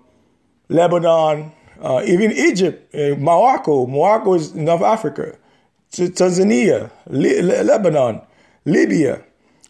Lebanon, 0.69 1.53
uh, 1.81 2.03
even 2.05 2.33
Egypt, 2.33 2.93
uh, 2.95 3.15
Morocco, 3.17 3.87
Morocco 3.87 4.35
is 4.35 4.55
North 4.55 4.83
Africa, 4.83 5.39
Tanzania, 5.99 6.91
Le- 7.07 7.43
Le- 7.43 7.65
Lebanon, 7.65 8.23
Libya, 8.65 9.23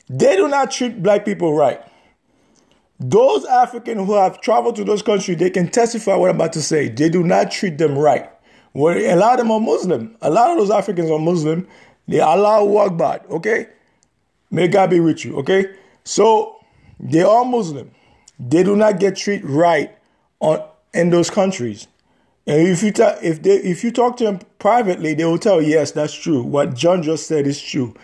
they 0.08 0.36
do 0.36 0.48
not 0.48 0.70
treat 0.70 1.02
black 1.02 1.24
people 1.24 1.54
right. 1.54 1.80
Those 2.98 3.44
Africans 3.44 4.06
who 4.06 4.14
have 4.14 4.40
traveled 4.40 4.76
to 4.76 4.84
those 4.84 5.02
countries, 5.02 5.38
they 5.38 5.50
can 5.50 5.68
testify 5.68 6.16
what 6.16 6.30
I'm 6.30 6.36
about 6.36 6.52
to 6.54 6.62
say. 6.62 6.88
They 6.88 7.08
do 7.08 7.22
not 7.22 7.50
treat 7.50 7.78
them 7.78 7.96
right. 7.98 8.30
Well, 8.72 8.96
a 8.96 9.16
lot 9.16 9.34
of 9.34 9.38
them 9.38 9.50
are 9.50 9.60
Muslim. 9.60 10.16
A 10.22 10.30
lot 10.30 10.50
of 10.50 10.58
those 10.58 10.70
Africans 10.70 11.10
are 11.10 11.18
Muslim. 11.18 11.66
They 12.08 12.20
Allahu 12.20 12.76
Akbar, 12.78 13.22
okay? 13.30 13.68
May 14.50 14.68
God 14.68 14.90
be 14.90 15.00
with 15.00 15.24
you, 15.24 15.36
okay? 15.38 15.66
So 16.04 16.58
they 17.00 17.22
are 17.22 17.44
Muslim. 17.44 17.90
They 18.38 18.62
do 18.62 18.76
not 18.76 19.00
get 19.00 19.16
treated 19.16 19.48
right 19.48 19.96
on 20.40 20.62
in 20.94 21.10
those 21.10 21.30
countries. 21.30 21.88
And 22.46 22.68
if 22.68 22.82
you 22.82 22.92
ta- 22.92 23.18
if 23.22 23.42
they 23.42 23.56
if 23.56 23.82
you 23.82 23.90
talk 23.90 24.16
to 24.18 24.24
them 24.24 24.40
privately, 24.58 25.14
they 25.14 25.24
will 25.24 25.38
tell 25.38 25.60
you, 25.60 25.68
yes, 25.68 25.90
that's 25.90 26.14
true. 26.14 26.42
What 26.42 26.74
John 26.74 27.02
just 27.02 27.26
said 27.26 27.46
is 27.46 27.60
true. 27.60 27.94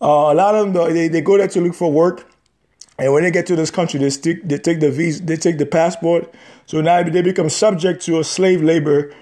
Uh, 0.00 0.32
a 0.32 0.34
lot 0.34 0.54
of 0.54 0.72
them 0.72 0.94
they, 0.94 1.08
they 1.08 1.20
go 1.20 1.38
there 1.38 1.48
to 1.48 1.60
look 1.60 1.74
for 1.74 1.90
work, 1.90 2.30
and 2.98 3.12
when 3.12 3.22
they 3.22 3.30
get 3.30 3.46
to 3.46 3.56
this 3.56 3.70
country, 3.70 3.98
they 3.98 4.10
stick 4.10 4.46
they 4.46 4.58
take 4.58 4.80
the 4.80 4.90
visa, 4.90 5.22
they 5.22 5.36
take 5.36 5.58
the 5.58 5.66
passport. 5.66 6.32
So 6.66 6.82
now 6.82 7.02
they 7.02 7.22
become 7.22 7.48
subject 7.48 8.02
to 8.02 8.18
a 8.18 8.24
slave 8.24 8.62
labor, 8.62 9.14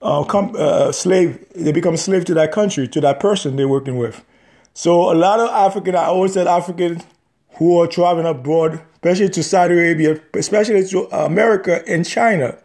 uh, 0.00 0.24
com- 0.24 0.56
uh, 0.58 0.90
slave. 0.90 1.44
They 1.54 1.72
become 1.72 1.96
slave 1.98 2.24
to 2.26 2.34
that 2.34 2.50
country, 2.50 2.88
to 2.88 3.00
that 3.02 3.20
person 3.20 3.56
they're 3.56 3.68
working 3.68 3.98
with. 3.98 4.24
So 4.72 5.12
a 5.12 5.14
lot 5.14 5.38
of 5.38 5.50
African, 5.50 5.94
I 5.94 6.06
always 6.06 6.32
said 6.32 6.46
Africans 6.46 7.04
who 7.56 7.78
are 7.78 7.86
traveling 7.86 8.26
abroad, 8.26 8.82
especially 8.94 9.28
to 9.28 9.42
Saudi 9.42 9.74
Arabia, 9.74 10.20
especially 10.34 10.84
to 10.88 11.06
America 11.14 11.86
and 11.86 12.04
China, 12.06 12.58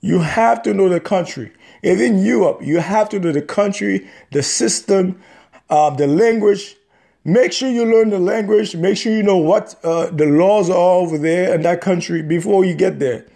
you 0.00 0.20
have 0.20 0.62
to 0.62 0.74
know 0.74 0.88
the 0.88 1.00
country. 1.00 1.52
If 1.82 2.00
in 2.00 2.18
Europe, 2.18 2.60
you 2.62 2.78
have 2.78 3.08
to 3.10 3.18
know 3.18 3.32
the 3.32 3.42
country, 3.42 4.08
the 4.32 4.42
system, 4.42 5.20
uh, 5.68 5.90
the 5.90 6.06
language. 6.06 6.76
Make 7.24 7.52
sure 7.52 7.70
you 7.70 7.84
learn 7.84 8.10
the 8.10 8.18
language. 8.18 8.74
Make 8.74 8.96
sure 8.96 9.12
you 9.12 9.22
know 9.22 9.36
what 9.36 9.78
uh, 9.84 10.06
the 10.10 10.26
laws 10.26 10.70
are 10.70 10.76
over 10.76 11.18
there 11.18 11.54
in 11.54 11.62
that 11.62 11.80
country 11.80 12.22
before 12.22 12.64
you 12.64 12.74
get 12.74 12.98
there. 12.98 13.26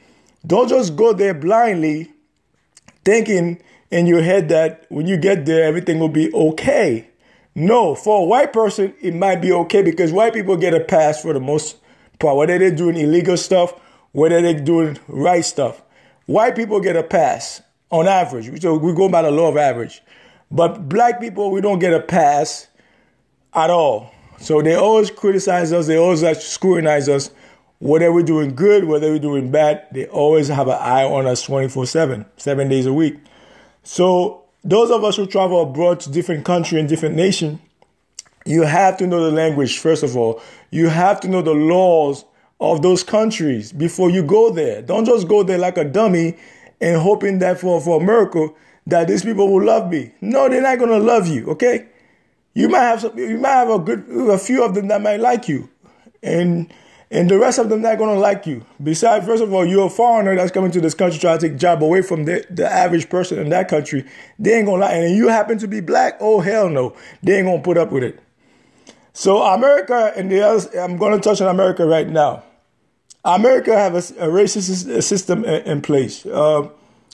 Don't 0.47 0.69
just 0.69 0.97
go 0.97 1.13
there 1.13 1.35
blindly, 1.35 2.13
thinking 3.05 3.61
in 3.91 4.07
your 4.07 4.23
head 4.23 4.49
that 4.49 4.87
when 4.89 5.07
you 5.07 5.17
get 5.17 5.47
there, 5.47 5.65
everything 5.65 5.99
will 5.99 6.09
be 6.09 6.33
okay. 6.33 7.09
No, 7.55 7.95
for 7.95 8.23
a 8.23 8.25
white 8.25 8.53
person, 8.53 8.95
it 9.01 9.15
might 9.15 9.37
be 9.37 9.53
okay 9.53 9.83
because 9.83 10.13
white 10.13 10.35
people 10.35 10.57
get 10.57 10.75
a 10.75 10.81
pass 10.81 11.23
for 11.23 11.33
the 11.33 11.41
most 11.41 11.77
part. 12.19 12.37
Whether 12.37 12.59
they're 12.59 12.75
doing 12.75 12.97
illegal 12.97 13.37
stuff, 13.37 13.73
whether 14.13 14.43
they're 14.43 14.61
doing 14.61 14.99
right 15.09 15.45
stuff. 15.45 15.83
White 16.27 16.57
people 16.57 16.81
get 16.81 16.97
a 16.97 17.03
pass 17.03 17.63
on 17.91 18.09
average. 18.09 18.61
So 18.63 18.77
we 18.77 18.95
go 18.95 19.09
by 19.09 19.23
the 19.23 19.31
law 19.31 19.49
of 19.49 19.57
average. 19.57 20.03
But 20.51 20.89
black 20.89 21.21
people, 21.21 21.51
we 21.51 21.61
don't 21.61 21.79
get 21.79 21.93
a 21.93 22.01
pass 22.01 22.69
at 23.53 23.71
all. 23.71 24.13
So 24.39 24.63
they 24.63 24.75
always 24.75 25.11
criticize 25.11 25.73
us. 25.73 25.87
They 25.87 25.97
always 25.97 26.23
scrutinize 26.43 27.09
us. 27.09 27.31
Whether 27.81 28.13
we're 28.13 28.23
doing 28.23 28.55
good, 28.55 28.85
whether 28.85 29.11
we're 29.11 29.19
doing 29.19 29.51
bad, 29.51 29.87
they 29.93 30.07
always 30.07 30.49
have 30.49 30.69
an 30.69 30.79
eye 30.81 31.05
on 31.05 31.27
us 31.27 31.43
24 31.43 31.87
7, 31.87 32.25
seven 32.37 32.69
days 32.69 32.87
a 32.87 32.93
week. 32.93 33.17
So 33.83 34.45
those 34.63 34.91
of 34.91 35.05
us 35.05 35.17
who 35.17 35.27
travel 35.27 35.63
abroad 35.63 36.01
to 36.01 36.11
different 36.11 36.45
country 36.45 36.81
and 36.81 36.89
different 36.89 37.15
nation, 37.15 37.61
you 38.47 38.63
have 38.63 38.97
to 38.99 39.07
know 39.07 39.25
the 39.25 39.31
language, 39.31 39.79
first 39.79 40.03
of 40.03 40.17
all. 40.17 40.41
You 40.71 40.89
have 40.89 41.21
to 41.21 41.29
know 41.29 41.43
the 41.43 41.53
laws 41.53 42.25
of 42.61 42.83
those 42.83 43.03
countries 43.03 43.73
before 43.73 44.11
you 44.11 44.23
go 44.23 44.51
there. 44.51 44.83
Don't 44.83 45.05
just 45.05 45.29
go 45.29 45.43
there 45.43 45.59
like 45.59 45.77
a 45.77 45.85
dummy 45.85 46.37
and 46.81 47.01
hoping 47.01 47.39
that 47.41 47.59
for, 47.61 47.81
for 47.81 48.01
a 48.01 48.05
miracle 48.05 48.57
that 48.87 49.09
these 49.09 49.25
people 49.25 49.53
will 49.53 49.65
love 49.65 49.91
me. 49.91 50.13
No, 50.21 50.49
they're 50.49 50.63
not 50.63 50.79
gonna 50.79 50.99
love 50.99 51.27
you, 51.27 51.51
okay? 51.51 51.87
You 52.55 52.69
might 52.69 52.83
have 52.83 53.01
some, 53.01 53.19
you 53.19 53.39
might 53.39 53.51
have 53.51 53.71
a 53.71 53.79
good 53.79 54.05
a 54.31 54.39
few 54.39 54.65
of 54.65 54.75
them 54.75 54.89
that 54.89 55.03
might 55.03 55.21
like 55.21 55.49
you. 55.49 55.69
And 56.23 56.73
and 57.11 57.31
the 57.31 57.39
rest 57.39 57.59
of 57.59 57.69
them 57.69 57.83
not 57.83 57.99
gonna 57.99 58.19
like 58.19 58.47
you. 58.47 58.65
Besides, 58.83 59.27
first 59.27 59.43
of 59.43 59.53
all, 59.53 59.65
you're 59.65 59.87
a 59.87 59.91
foreigner 59.91 60.35
that's 60.37 60.51
coming 60.51 60.71
to 60.73 60.81
this 60.81 60.95
country 60.95 61.19
trying 61.19 61.39
to 61.39 61.49
take 61.49 61.59
job 61.59 61.83
away 61.83 62.03
from 62.03 62.25
the, 62.25 62.45
the 62.51 62.71
average 62.71 63.09
person 63.09 63.39
in 63.39 63.51
that 63.51 63.69
country. 63.69 64.05
They 64.39 64.55
ain't 64.55 64.67
gonna 64.67 64.83
like, 64.83 64.95
and 64.95 65.17
you 65.17 65.29
happen 65.29 65.59
to 65.59 65.69
be 65.69 65.81
black. 65.81 66.17
Oh 66.21 66.41
hell 66.41 66.69
no, 66.69 66.97
they 67.23 67.39
ain't 67.39 67.47
gonna 67.47 67.63
put 67.63 67.79
up 67.79 67.93
with 67.93 68.05
it. 68.05 68.21
So 69.15 69.43
America 69.43 70.13
and 70.17 70.31
the 70.31 70.43
I'm 70.83 70.99
gonna 70.99 71.21
touch 71.21 71.41
on 71.41 71.49
America 71.49 71.87
right 71.87 72.09
now. 72.09 72.43
America 73.25 73.75
have 73.75 73.95
a, 73.95 73.99
a 73.99 74.29
racist 74.29 75.03
system 75.03 75.45
in 75.45 75.81
place. 75.81 76.27
Uh, 76.27 76.69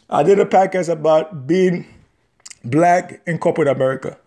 I 0.08 0.22
did 0.22 0.40
a 0.40 0.46
podcast 0.46 0.88
about 0.88 1.46
being 1.46 1.86
black 2.64 3.20
in 3.26 3.38
corporate 3.38 3.68
America. 3.68 4.18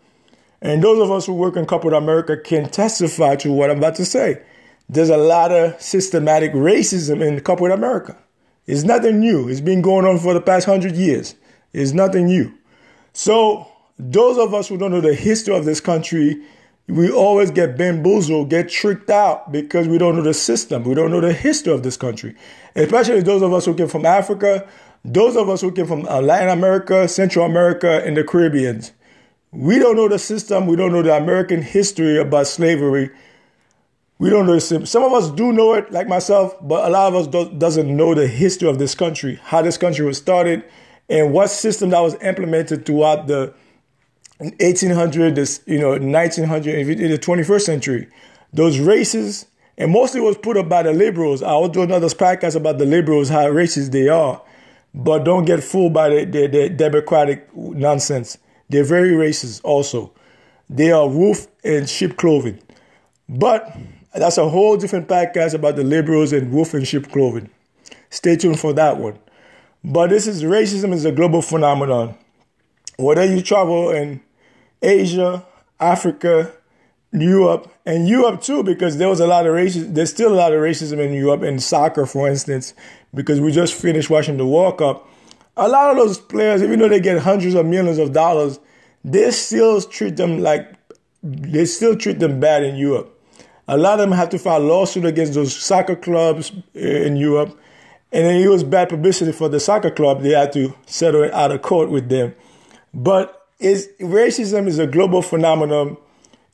And 0.62 0.82
those 0.82 1.02
of 1.02 1.12
us 1.12 1.26
who 1.26 1.34
work 1.34 1.58
in 1.58 1.66
corporate 1.66 1.96
America 1.96 2.38
can 2.38 2.70
testify 2.70 3.36
to 3.38 3.52
what 3.52 3.70
I'm 3.70 3.80
about 3.80 3.96
to 3.96 4.06
say. 4.06 4.42
There's 4.88 5.10
a 5.10 5.18
lot 5.18 5.52
of 5.52 5.82
systematic 5.82 6.54
racism 6.54 7.26
in 7.26 7.42
corporate 7.42 7.74
America. 7.74 8.16
It's 8.68 8.84
nothing 8.84 9.20
new. 9.20 9.50
It's 9.50 9.62
been 9.62 9.82
going 9.82 10.06
on 10.06 10.20
for 10.20 10.34
the 10.34 10.42
past 10.42 10.68
hundred 10.68 10.96
years. 10.96 11.36
It's 11.74 11.92
nothing 11.92 12.28
new. 12.28 12.54
So, 13.14 13.68
those 13.98 14.38
of 14.38 14.54
us 14.54 14.68
who 14.70 14.78
don't 14.78 14.92
know 14.92 15.02
the 15.02 15.14
history 15.14 15.56
of 15.56 15.66
this 15.66 15.82
country, 15.82 16.42
we 16.88 17.10
always 17.10 17.50
get 17.50 17.78
bamboozled, 17.78 18.50
get 18.50 18.70
tricked 18.70 19.10
out 19.10 19.52
because 19.52 19.88
we 19.88 19.98
don't 19.98 20.16
know 20.16 20.22
the 20.22 20.34
system. 20.34 20.84
We 20.84 20.96
don't 20.96 21.12
know 21.12 21.22
the 21.22 21.34
history 21.34 21.74
of 21.74 21.84
this 21.84 21.96
country. 21.96 22.36
Especially 22.76 23.22
those 23.22 23.42
of 23.42 23.54
us 23.54 23.66
who 23.66 23.74
came 23.74 23.88
from 23.88 24.06
Africa, 24.06 24.68
those 25.06 25.38
of 25.38 25.50
us 25.50 25.62
who 25.62 25.72
came 25.72 25.88
from 25.88 26.06
uh, 26.08 26.22
Latin 26.22 26.50
America, 26.50 27.08
Central 27.08 27.46
America, 27.46 28.06
and 28.06 28.18
the 28.18 28.24
Caribbean. 28.24 28.84
We 29.52 29.80
don't 29.80 29.96
know 29.96 30.10
the 30.10 30.20
system. 30.20 30.66
We 30.66 30.76
don't 30.76 30.92
know 30.92 31.04
the 31.04 31.16
American 31.16 31.62
history 31.62 32.18
about 32.20 32.48
slavery. 32.48 33.12
We 34.20 34.30
don't 34.30 34.46
know 34.46 34.56
the 34.56 34.62
system. 34.62 34.86
Some 34.86 35.04
of 35.04 35.14
us 35.14 35.30
do 35.32 35.54
know 35.54 35.74
it, 35.74 35.92
like 35.92 36.08
myself, 36.08 36.56
but 36.62 36.86
a 36.86 36.90
lot 36.90 37.08
of 37.08 37.16
us 37.16 37.28
do, 37.28 37.50
doesn't 37.58 37.96
know 37.96 38.14
the 38.14 38.28
history 38.28 38.68
of 38.68 38.78
this 38.78 38.94
country, 38.94 39.40
how 39.44 39.62
this 39.62 39.78
country 39.78 40.06
was 40.06 40.18
started, 40.18 40.64
and 41.10 41.34
what 41.34 41.50
system 41.50 41.92
that 41.92 42.00
was 42.00 42.16
implemented 42.22 42.86
throughout 42.86 43.28
the 43.28 43.54
1800, 44.40 45.36
this 45.36 45.62
you 45.66 45.80
know 45.80 45.92
1900, 45.92 47.00
in 47.00 47.12
the 47.12 47.20
21st 47.20 47.62
century. 47.62 48.08
Those 48.52 48.80
races, 48.80 49.46
and 49.78 49.92
mostly 49.92 50.22
was 50.22 50.38
put 50.38 50.58
up 50.58 50.70
by 50.70 50.84
the 50.84 50.94
liberals. 50.94 51.42
I 51.42 51.54
will 51.54 51.70
do 51.70 51.82
another 51.82 52.08
podcast 52.08 52.56
about 52.56 52.78
the 52.78 52.86
liberals, 52.86 53.30
how 53.30 53.46
racist 53.46 53.92
they 53.92 54.10
are, 54.10 54.42
but 54.94 55.24
don't 55.24 55.46
get 55.46 55.64
fooled 55.64 55.94
by 55.94 56.10
the, 56.10 56.26
the, 56.26 56.48
the 56.48 56.70
democratic 56.70 57.48
nonsense. 57.56 58.38
They're 58.70 58.84
very 58.84 59.12
racist 59.12 59.62
also. 59.64 60.12
They 60.70 60.92
are 60.92 61.08
wolf 61.08 61.48
and 61.64 61.90
sheep 61.90 62.18
clothing. 62.18 62.60
But 63.28 63.76
that's 64.14 64.38
a 64.38 64.50
whole 64.50 64.78
different 64.78 65.08
podcast 65.08 65.54
about 65.54 65.76
the 65.76 65.84
liberals 65.84 66.34
and 66.34 66.52
wolf 66.52 66.74
and 66.74 66.88
sheep 66.88 67.12
clothing. 67.12 67.50
Stay 68.10 68.36
tuned 68.36 68.60
for 68.60 68.74
that 68.74 68.98
one. 68.98 69.18
But 69.84 70.10
this 70.12 70.28
is 70.28 70.44
racism 70.44 70.94
is 70.94 71.06
a 71.06 71.12
global 71.12 71.42
phenomenon. 71.42 72.16
Whether 72.98 73.26
you 73.26 73.42
travel 73.42 73.90
in 73.90 74.22
Asia, 74.82 75.46
Africa, 75.80 76.52
Europe, 77.12 77.72
and 77.86 78.08
Europe 78.08 78.42
too, 78.42 78.64
because 78.64 78.98
there 78.98 79.10
was 79.10 79.20
a 79.20 79.28
lot 79.28 79.46
of 79.46 79.54
racism. 79.54 79.94
There's 79.94 80.10
still 80.10 80.34
a 80.34 80.36
lot 80.36 80.54
of 80.54 80.60
racism 80.60 81.00
in 81.00 81.14
Europe 81.14 81.44
in 81.44 81.60
soccer, 81.60 82.06
for 82.06 82.28
instance, 82.28 82.74
because 83.14 83.40
we 83.40 83.52
just 83.52 83.74
finished 83.74 84.10
watching 84.10 84.38
the 84.38 84.46
World 84.46 84.78
Cup 84.78 85.08
a 85.56 85.68
lot 85.68 85.92
of 85.92 85.98
those 85.98 86.20
players, 86.20 86.64
even 86.64 86.80
though 86.80 86.90
they 86.90 87.00
get 87.00 87.20
hundreds 87.20 87.56
of 87.56 87.66
millions 87.66 87.98
of 87.98 88.12
dollars, 88.12 88.60
they 89.04 89.30
still 89.32 89.82
treat 89.82 90.16
them 90.16 90.40
like 90.40 90.74
they 91.22 91.66
still 91.66 91.96
treat 91.96 92.20
them 92.20 92.40
bad 92.40 92.64
in 92.64 92.76
Europe. 92.76 93.10
A 93.68 93.78
lot 93.78 93.94
of 93.94 94.00
them 94.00 94.12
have 94.12 94.30
to 94.30 94.40
file 94.40 94.60
lawsuit 94.60 95.06
against 95.06 95.36
those 95.36 95.56
soccer 95.56 95.96
clubs 95.96 96.52
eh, 96.76 97.06
in 97.06 97.16
Europe, 97.16 97.58
and 98.12 98.26
then 98.26 98.42
it 98.42 98.48
was 98.48 98.64
bad 98.64 98.90
publicity 98.90 99.32
for 99.32 99.48
the 99.48 99.60
soccer 99.60 99.92
club. 99.92 100.22
They 100.22 100.32
had 100.32 100.52
to 100.54 100.74
settle 100.86 101.24
it 101.24 101.34
out 101.34 101.52
of 101.52 101.62
court 101.62 101.90
with 101.90 102.10
them. 102.10 102.36
But 102.94 103.48
is 103.60 103.90
racism 104.00 104.68
is 104.68 104.80
a 104.80 104.88
global 104.88 105.22
phenomenon, 105.22 105.98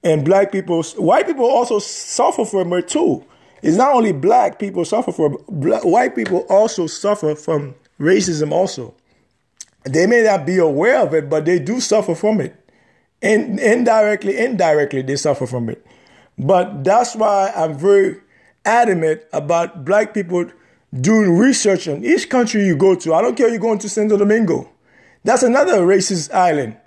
and 0.03 0.23
black 0.23 0.51
people, 0.51 0.83
white 0.97 1.27
people 1.27 1.45
also 1.45 1.79
suffer 1.79 2.45
from 2.45 2.71
it 2.73 2.87
too. 2.87 3.25
It's 3.61 3.77
not 3.77 3.93
only 3.93 4.13
black 4.13 4.57
people 4.57 4.85
suffer 4.85 5.11
from 5.11 5.33
white 5.33 6.15
people 6.15 6.45
also 6.49 6.87
suffer 6.87 7.35
from 7.35 7.75
racism 7.99 8.51
also. 8.51 8.93
They 9.83 10.07
may 10.07 10.23
not 10.23 10.45
be 10.45 10.57
aware 10.59 11.01
of 11.01 11.13
it, 11.13 11.29
but 11.29 11.45
they 11.45 11.59
do 11.59 11.79
suffer 11.79 12.15
from 12.15 12.39
it. 12.41 12.55
And 13.21 13.59
indirectly, 13.59 14.37
indirectly, 14.37 15.01
they 15.01 15.15
suffer 15.17 15.45
from 15.45 15.69
it. 15.69 15.85
But 16.37 16.83
that's 16.83 17.15
why 17.15 17.51
I'm 17.55 17.77
very 17.77 18.17
adamant 18.63 19.23
about 19.33 19.83
black 19.83 20.13
people 20.13 20.49
doing 20.99 21.37
research 21.37 21.87
on 21.87 22.03
each 22.03 22.29
country 22.29 22.65
you 22.65 22.77
go 22.77 22.95
to. 22.95 23.13
I 23.13 23.21
don't 23.21 23.35
care 23.35 23.49
you're 23.49 23.59
going 23.59 23.79
to 23.79 23.89
Santo 23.89 24.17
Domingo. 24.17 24.69
That's 25.23 25.43
another 25.43 25.81
racist 25.81 26.33
island. 26.33 26.77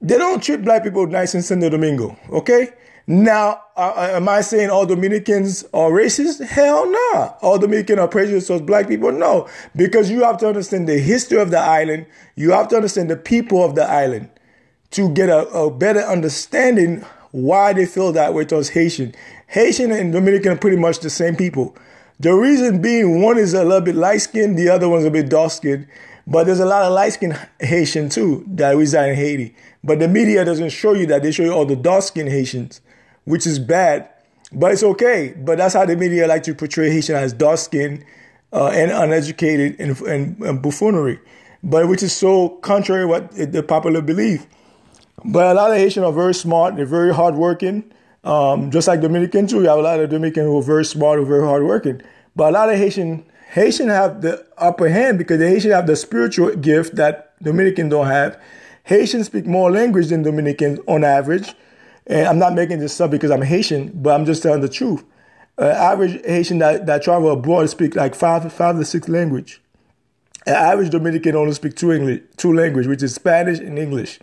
They 0.00 0.16
don't 0.16 0.42
treat 0.42 0.62
black 0.62 0.82
people 0.82 1.06
nice 1.06 1.34
in 1.34 1.42
Santo 1.42 1.68
Domingo, 1.68 2.16
okay? 2.30 2.70
Now, 3.06 3.62
uh, 3.76 3.92
uh, 3.96 4.10
am 4.14 4.28
I 4.28 4.40
saying 4.40 4.70
all 4.70 4.86
Dominicans 4.86 5.64
are 5.74 5.90
racist? 5.90 6.46
Hell 6.46 6.86
no. 6.86 7.10
Nah. 7.12 7.34
All 7.42 7.58
Dominicans 7.58 7.98
are 7.98 8.06
prejudiced 8.06 8.46
towards 8.46 8.62
black 8.62 8.86
people? 8.86 9.10
No. 9.10 9.48
Because 9.74 10.10
you 10.10 10.22
have 10.22 10.38
to 10.38 10.46
understand 10.46 10.88
the 10.88 10.98
history 10.98 11.40
of 11.40 11.50
the 11.50 11.58
island. 11.58 12.06
You 12.36 12.52
have 12.52 12.68
to 12.68 12.76
understand 12.76 13.10
the 13.10 13.16
people 13.16 13.64
of 13.64 13.74
the 13.74 13.82
island 13.82 14.30
to 14.92 15.08
get 15.10 15.28
a, 15.28 15.48
a 15.48 15.70
better 15.70 16.00
understanding 16.00 17.04
why 17.32 17.72
they 17.72 17.84
feel 17.84 18.12
that 18.12 18.32
way 18.32 18.44
towards 18.44 18.70
Haitian. 18.70 19.14
Haitian 19.48 19.90
and 19.90 20.12
Dominican 20.12 20.52
are 20.52 20.56
pretty 20.56 20.76
much 20.76 21.00
the 21.00 21.10
same 21.10 21.34
people. 21.34 21.76
The 22.20 22.32
reason 22.32 22.80
being 22.82 23.22
one 23.22 23.38
is 23.38 23.54
a 23.54 23.64
little 23.64 23.80
bit 23.80 23.94
light 23.94 24.18
skinned, 24.18 24.58
the 24.58 24.68
other 24.68 24.88
one's 24.88 25.04
a 25.04 25.10
bit 25.10 25.28
dark 25.28 25.50
skinned. 25.50 25.88
But 26.26 26.44
there's 26.44 26.60
a 26.60 26.66
lot 26.66 26.84
of 26.84 26.92
light 26.92 27.14
skinned 27.14 27.38
Haitian 27.60 28.08
too 28.08 28.44
that 28.48 28.76
reside 28.76 29.10
in 29.10 29.16
Haiti. 29.16 29.54
But 29.82 29.98
the 29.98 30.08
media 30.08 30.44
doesn't 30.44 30.70
show 30.70 30.92
you 30.92 31.06
that. 31.06 31.22
They 31.22 31.32
show 31.32 31.42
you 31.42 31.52
all 31.52 31.64
the 31.64 31.76
dark 31.76 32.02
skinned 32.02 32.28
Haitians 32.28 32.80
which 33.24 33.46
is 33.46 33.58
bad, 33.58 34.08
but 34.52 34.72
it's 34.72 34.82
okay. 34.82 35.34
But 35.36 35.58
that's 35.58 35.74
how 35.74 35.84
the 35.86 35.96
media 35.96 36.26
like 36.26 36.42
to 36.44 36.54
portray 36.54 36.90
Haitian 36.90 37.16
as 37.16 37.32
dark 37.32 37.58
skinned 37.58 38.04
uh, 38.52 38.68
and 38.68 38.90
uneducated 38.90 39.78
and, 39.78 39.98
and, 40.02 40.38
and, 40.42 40.62
buffoonery, 40.62 41.20
but 41.62 41.88
which 41.88 42.02
is 42.02 42.12
so 42.12 42.48
contrary 42.48 43.06
what 43.06 43.30
the 43.32 43.62
popular 43.62 44.02
belief. 44.02 44.46
But 45.24 45.46
a 45.46 45.54
lot 45.54 45.70
of 45.70 45.76
Haitians 45.76 46.04
are 46.04 46.12
very 46.12 46.34
smart. 46.34 46.76
They're 46.76 46.86
very 46.86 47.14
hardworking. 47.14 47.92
Um, 48.24 48.70
just 48.70 48.88
like 48.88 49.00
Dominican 49.00 49.46
too, 49.46 49.62
you 49.62 49.68
have 49.68 49.78
a 49.78 49.82
lot 49.82 50.00
of 50.00 50.10
Dominican 50.10 50.44
who 50.44 50.58
are 50.58 50.62
very 50.62 50.84
smart, 50.84 51.18
who 51.18 51.24
are 51.24 51.28
very 51.28 51.46
hardworking. 51.46 52.02
But 52.34 52.50
a 52.50 52.52
lot 52.52 52.70
of 52.70 52.76
Haitian 52.76 53.24
Haitian 53.50 53.88
have 53.88 54.22
the 54.22 54.46
upper 54.56 54.88
hand 54.88 55.18
because 55.18 55.38
the 55.38 55.48
Haitian 55.48 55.72
have 55.72 55.88
the 55.88 55.96
spiritual 55.96 56.54
gift 56.54 56.94
that 56.94 57.34
Dominican 57.42 57.88
don't 57.88 58.06
have. 58.06 58.40
Haitians 58.84 59.26
speak 59.26 59.44
more 59.44 59.72
language 59.72 60.06
than 60.08 60.22
Dominicans 60.22 60.78
on 60.86 61.02
average. 61.02 61.52
And 62.06 62.28
I'm 62.28 62.38
not 62.38 62.54
making 62.54 62.78
this 62.78 63.00
up 63.00 63.10
because 63.10 63.32
I'm 63.32 63.42
Haitian, 63.42 63.90
but 64.02 64.14
I'm 64.14 64.24
just 64.24 64.42
telling 64.42 64.60
the 64.60 64.68
truth. 64.68 65.04
Uh, 65.58 65.64
average 65.64 66.24
Haitian 66.24 66.58
that, 66.58 66.86
that 66.86 67.02
travel 67.02 67.32
abroad 67.32 67.68
speak 67.68 67.96
like 67.96 68.14
five, 68.14 68.50
five 68.52 68.76
to 68.78 68.84
six 68.84 69.08
language. 69.08 69.60
An 70.46 70.54
average 70.54 70.90
Dominican 70.90 71.34
only 71.34 71.52
speak 71.52 71.74
two 71.74 71.90
English, 71.92 72.22
two 72.36 72.54
language, 72.54 72.86
which 72.86 73.02
is 73.02 73.14
Spanish 73.14 73.58
and 73.58 73.78
English. 73.78 74.20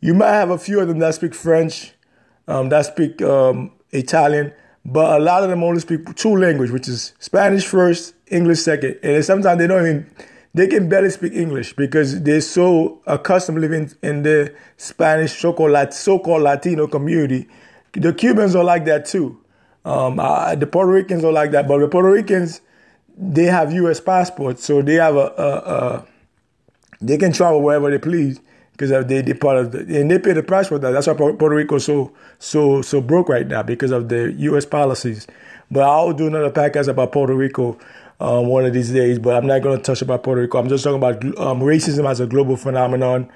You 0.00 0.14
might 0.14 0.32
have 0.32 0.50
a 0.50 0.58
few 0.58 0.80
of 0.80 0.88
them 0.88 1.00
that 1.00 1.14
speak 1.14 1.34
French, 1.34 1.92
um, 2.48 2.70
that 2.70 2.86
speak 2.86 3.20
um, 3.20 3.72
Italian, 3.92 4.52
but 4.84 5.20
a 5.20 5.22
lot 5.22 5.42
of 5.42 5.50
them 5.50 5.62
only 5.62 5.80
speak 5.80 6.14
two 6.14 6.36
language, 6.36 6.70
which 6.70 6.88
is 6.88 7.14
Spanish 7.18 7.66
first, 7.66 8.14
English 8.28 8.60
second, 8.60 8.98
and 9.02 9.24
sometimes 9.24 9.58
they 9.58 9.66
don't 9.66 9.82
even 9.82 10.10
they 10.52 10.68
can 10.68 10.88
barely 10.88 11.10
speak 11.10 11.32
English 11.32 11.74
because 11.74 12.22
they're 12.22 12.40
so 12.40 13.00
accustomed 13.06 13.60
living 13.60 13.90
in 14.02 14.22
the 14.22 14.54
Spanish 14.76 15.36
so-called, 15.36 15.92
so-called 15.92 16.42
Latino 16.42 16.86
community. 16.86 17.48
The 17.92 18.12
Cubans 18.12 18.54
are 18.54 18.62
like 18.62 18.84
that 18.84 19.04
too. 19.06 19.40
Um, 19.84 20.16
the 20.16 20.68
Puerto 20.70 20.92
Ricans 20.92 21.24
are 21.24 21.32
like 21.32 21.50
that, 21.50 21.66
but 21.66 21.78
the 21.78 21.88
Puerto 21.88 22.10
Ricans 22.10 22.60
they 23.16 23.44
have 23.44 23.72
U.S. 23.72 24.00
passports, 24.00 24.64
so 24.64 24.82
they 24.82 24.94
have 24.94 25.16
a, 25.16 25.18
a, 25.38 25.48
a 25.48 26.06
they 27.00 27.16
can 27.16 27.32
travel 27.32 27.62
wherever 27.62 27.90
they 27.90 27.98
please 27.98 28.40
because 28.76 28.90
they 29.06 29.22
they 29.22 29.34
part 29.34 29.56
of 29.56 29.72
the 29.72 30.00
and 30.00 30.10
they 30.10 30.18
pay 30.18 30.32
the 30.32 30.42
price 30.42 30.68
for 30.68 30.78
that. 30.78 30.90
That's 30.90 31.06
why 31.06 31.14
Puerto 31.14 31.54
Rico 31.54 31.78
so 31.78 32.12
so 32.38 32.82
so 32.82 33.00
broke 33.00 33.28
right 33.28 33.46
now 33.46 33.62
because 33.62 33.92
of 33.92 34.08
the 34.08 34.32
U.S. 34.38 34.66
policies. 34.66 35.26
But 35.70 35.84
I'll 35.84 36.12
do 36.12 36.26
another 36.26 36.50
podcast 36.50 36.88
about 36.88 37.12
Puerto 37.12 37.34
Rico 37.34 37.78
um, 38.20 38.48
one 38.48 38.64
of 38.64 38.72
these 38.72 38.90
days. 38.90 39.18
But 39.18 39.36
I'm 39.36 39.46
not 39.46 39.62
going 39.62 39.76
to 39.76 39.82
touch 39.82 40.02
about 40.02 40.22
Puerto 40.22 40.40
Rico. 40.40 40.58
I'm 40.58 40.68
just 40.68 40.84
talking 40.84 40.98
about 40.98 41.24
um, 41.38 41.60
racism 41.60 42.08
as 42.08 42.20
a 42.20 42.26
global 42.26 42.56
phenomenon, 42.56 43.30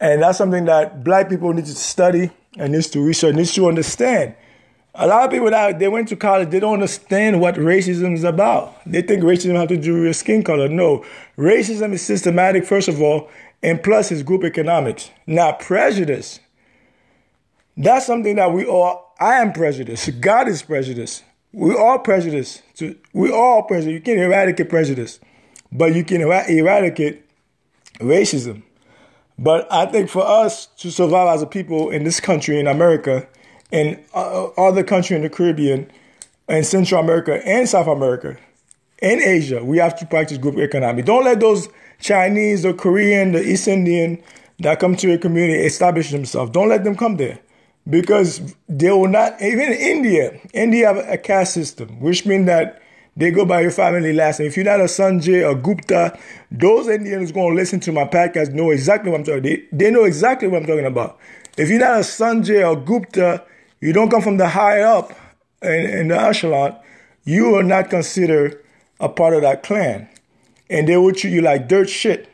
and 0.00 0.22
that's 0.22 0.38
something 0.38 0.64
that 0.64 1.04
Black 1.04 1.28
people 1.28 1.52
need 1.52 1.66
to 1.66 1.74
study 1.74 2.30
and 2.56 2.72
needs 2.72 2.88
to 2.90 3.00
research, 3.04 3.34
needs 3.34 3.52
to 3.54 3.68
understand. 3.68 4.34
A 4.94 5.06
lot 5.06 5.24
of 5.24 5.30
people 5.30 5.50
that 5.50 5.78
they 5.78 5.86
went 5.86 6.08
to 6.08 6.16
college, 6.16 6.50
they 6.50 6.58
don't 6.58 6.74
understand 6.74 7.40
what 7.40 7.54
racism 7.54 8.14
is 8.14 8.24
about. 8.24 8.74
They 8.84 9.02
think 9.02 9.22
racism 9.22 9.54
has 9.54 9.68
to 9.68 9.76
do 9.76 9.94
with 9.94 10.02
your 10.04 10.12
skin 10.12 10.42
color. 10.42 10.68
No, 10.68 11.04
racism 11.36 11.92
is 11.92 12.02
systematic, 12.02 12.64
first 12.64 12.88
of 12.88 13.00
all, 13.00 13.30
and 13.62 13.82
plus 13.82 14.10
it's 14.12 14.22
group 14.22 14.44
economics. 14.44 15.10
Now, 15.26 15.52
prejudice, 15.52 16.40
that's 17.76 18.06
something 18.06 18.36
that 18.36 18.52
we 18.52 18.64
all, 18.64 19.14
I 19.20 19.34
am 19.36 19.52
prejudiced. 19.52 20.20
God 20.20 20.48
is 20.48 20.62
prejudiced. 20.62 21.24
We 21.52 21.74
all 21.74 21.98
prejudice. 21.98 22.62
We 23.12 23.32
all 23.32 23.62
prejudice. 23.62 23.92
You 23.94 24.00
can't 24.00 24.20
eradicate 24.20 24.68
prejudice, 24.68 25.18
but 25.72 25.94
you 25.94 26.04
can 26.04 26.20
eradicate 26.20 27.24
racism. 27.98 28.62
But 29.38 29.72
I 29.72 29.86
think 29.86 30.10
for 30.10 30.26
us 30.26 30.66
to 30.78 30.90
survive 30.90 31.28
as 31.34 31.42
a 31.42 31.46
people 31.46 31.90
in 31.90 32.04
this 32.04 32.20
country, 32.20 32.58
in 32.58 32.66
America, 32.66 33.28
and 33.70 34.02
uh, 34.14 34.46
other 34.56 34.82
country 34.82 35.16
in 35.16 35.22
the 35.22 35.30
Caribbean, 35.30 35.90
and 36.48 36.66
Central 36.66 37.00
America 37.00 37.40
and 37.46 37.68
South 37.68 37.86
America, 37.86 38.36
in 39.00 39.20
Asia, 39.20 39.64
we 39.64 39.78
have 39.78 39.96
to 40.00 40.06
practice 40.06 40.38
group 40.38 40.58
economy. 40.58 41.02
Don't 41.02 41.24
let 41.24 41.38
those 41.38 41.68
Chinese, 42.00 42.62
the 42.62 42.74
Korean, 42.74 43.32
the 43.32 43.42
East 43.42 43.68
Indian 43.68 44.22
that 44.60 44.80
come 44.80 44.96
to 44.96 45.08
your 45.08 45.18
community 45.18 45.64
establish 45.64 46.10
themselves. 46.10 46.50
Don't 46.50 46.68
let 46.68 46.84
them 46.84 46.96
come 46.96 47.16
there 47.16 47.38
because 47.88 48.54
they 48.68 48.90
will 48.90 49.08
not. 49.08 49.40
Even 49.40 49.72
India, 49.72 50.40
India 50.52 50.86
have 50.86 50.96
a 51.08 51.18
caste 51.18 51.54
system, 51.54 52.00
which 52.00 52.26
means 52.26 52.46
that 52.46 52.82
they 53.16 53.32
go 53.32 53.44
by 53.44 53.60
your 53.60 53.72
family 53.72 54.12
last 54.12 54.38
name. 54.38 54.48
If 54.48 54.56
you're 54.56 54.64
not 54.64 54.80
a 54.80 54.84
Sanjay 54.84 55.48
or 55.48 55.54
Gupta, 55.56 56.16
those 56.50 56.88
Indians 56.88 57.32
going 57.32 57.50
to 57.50 57.56
listen 57.56 57.80
to 57.80 57.92
my 57.92 58.04
podcast 58.04 58.52
know 58.52 58.70
exactly 58.70 59.10
what 59.10 59.18
I'm 59.18 59.24
talking. 59.24 59.42
They 59.42 59.64
they 59.72 59.90
know 59.90 60.04
exactly 60.04 60.48
what 60.48 60.62
I'm 60.62 60.68
talking 60.68 60.86
about. 60.86 61.18
If 61.56 61.68
you're 61.68 61.80
not 61.80 61.96
a 61.96 62.04
Sanjay 62.04 62.66
or 62.68 62.80
Gupta, 62.80 63.44
you 63.80 63.92
don't 63.92 64.10
come 64.10 64.22
from 64.22 64.36
the 64.36 64.48
high 64.48 64.82
up 64.82 65.12
in, 65.62 65.90
in 65.90 66.08
the 66.08 66.20
echelon. 66.20 66.76
You 67.24 67.56
are 67.56 67.62
not 67.62 67.90
considered 67.90 68.62
a 69.00 69.08
part 69.08 69.34
of 69.34 69.42
that 69.42 69.62
clan, 69.62 70.08
and 70.70 70.88
they 70.88 70.96
will 70.96 71.12
treat 71.12 71.32
you 71.32 71.42
like 71.42 71.68
dirt 71.68 71.88
shit. 71.88 72.28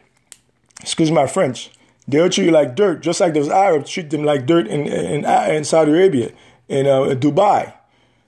Excuse 0.81 1.11
my 1.11 1.27
French. 1.27 1.70
They'll 2.07 2.29
treat 2.29 2.44
you 2.44 2.51
like 2.51 2.77
dirt, 2.77 3.01
just 3.01 3.20
like 3.20 3.35
those 3.35 3.49
Arabs 3.49 3.90
treat 3.90 4.11
them 4.11 4.25
like 4.25 4.47
dirt 4.47 4.66
in 4.66 4.87
in, 4.87 5.25
in 5.25 5.64
Saudi 5.64 5.92
Arabia, 5.92 6.33
in 6.68 6.87
uh, 6.87 7.14
Dubai. 7.14 7.73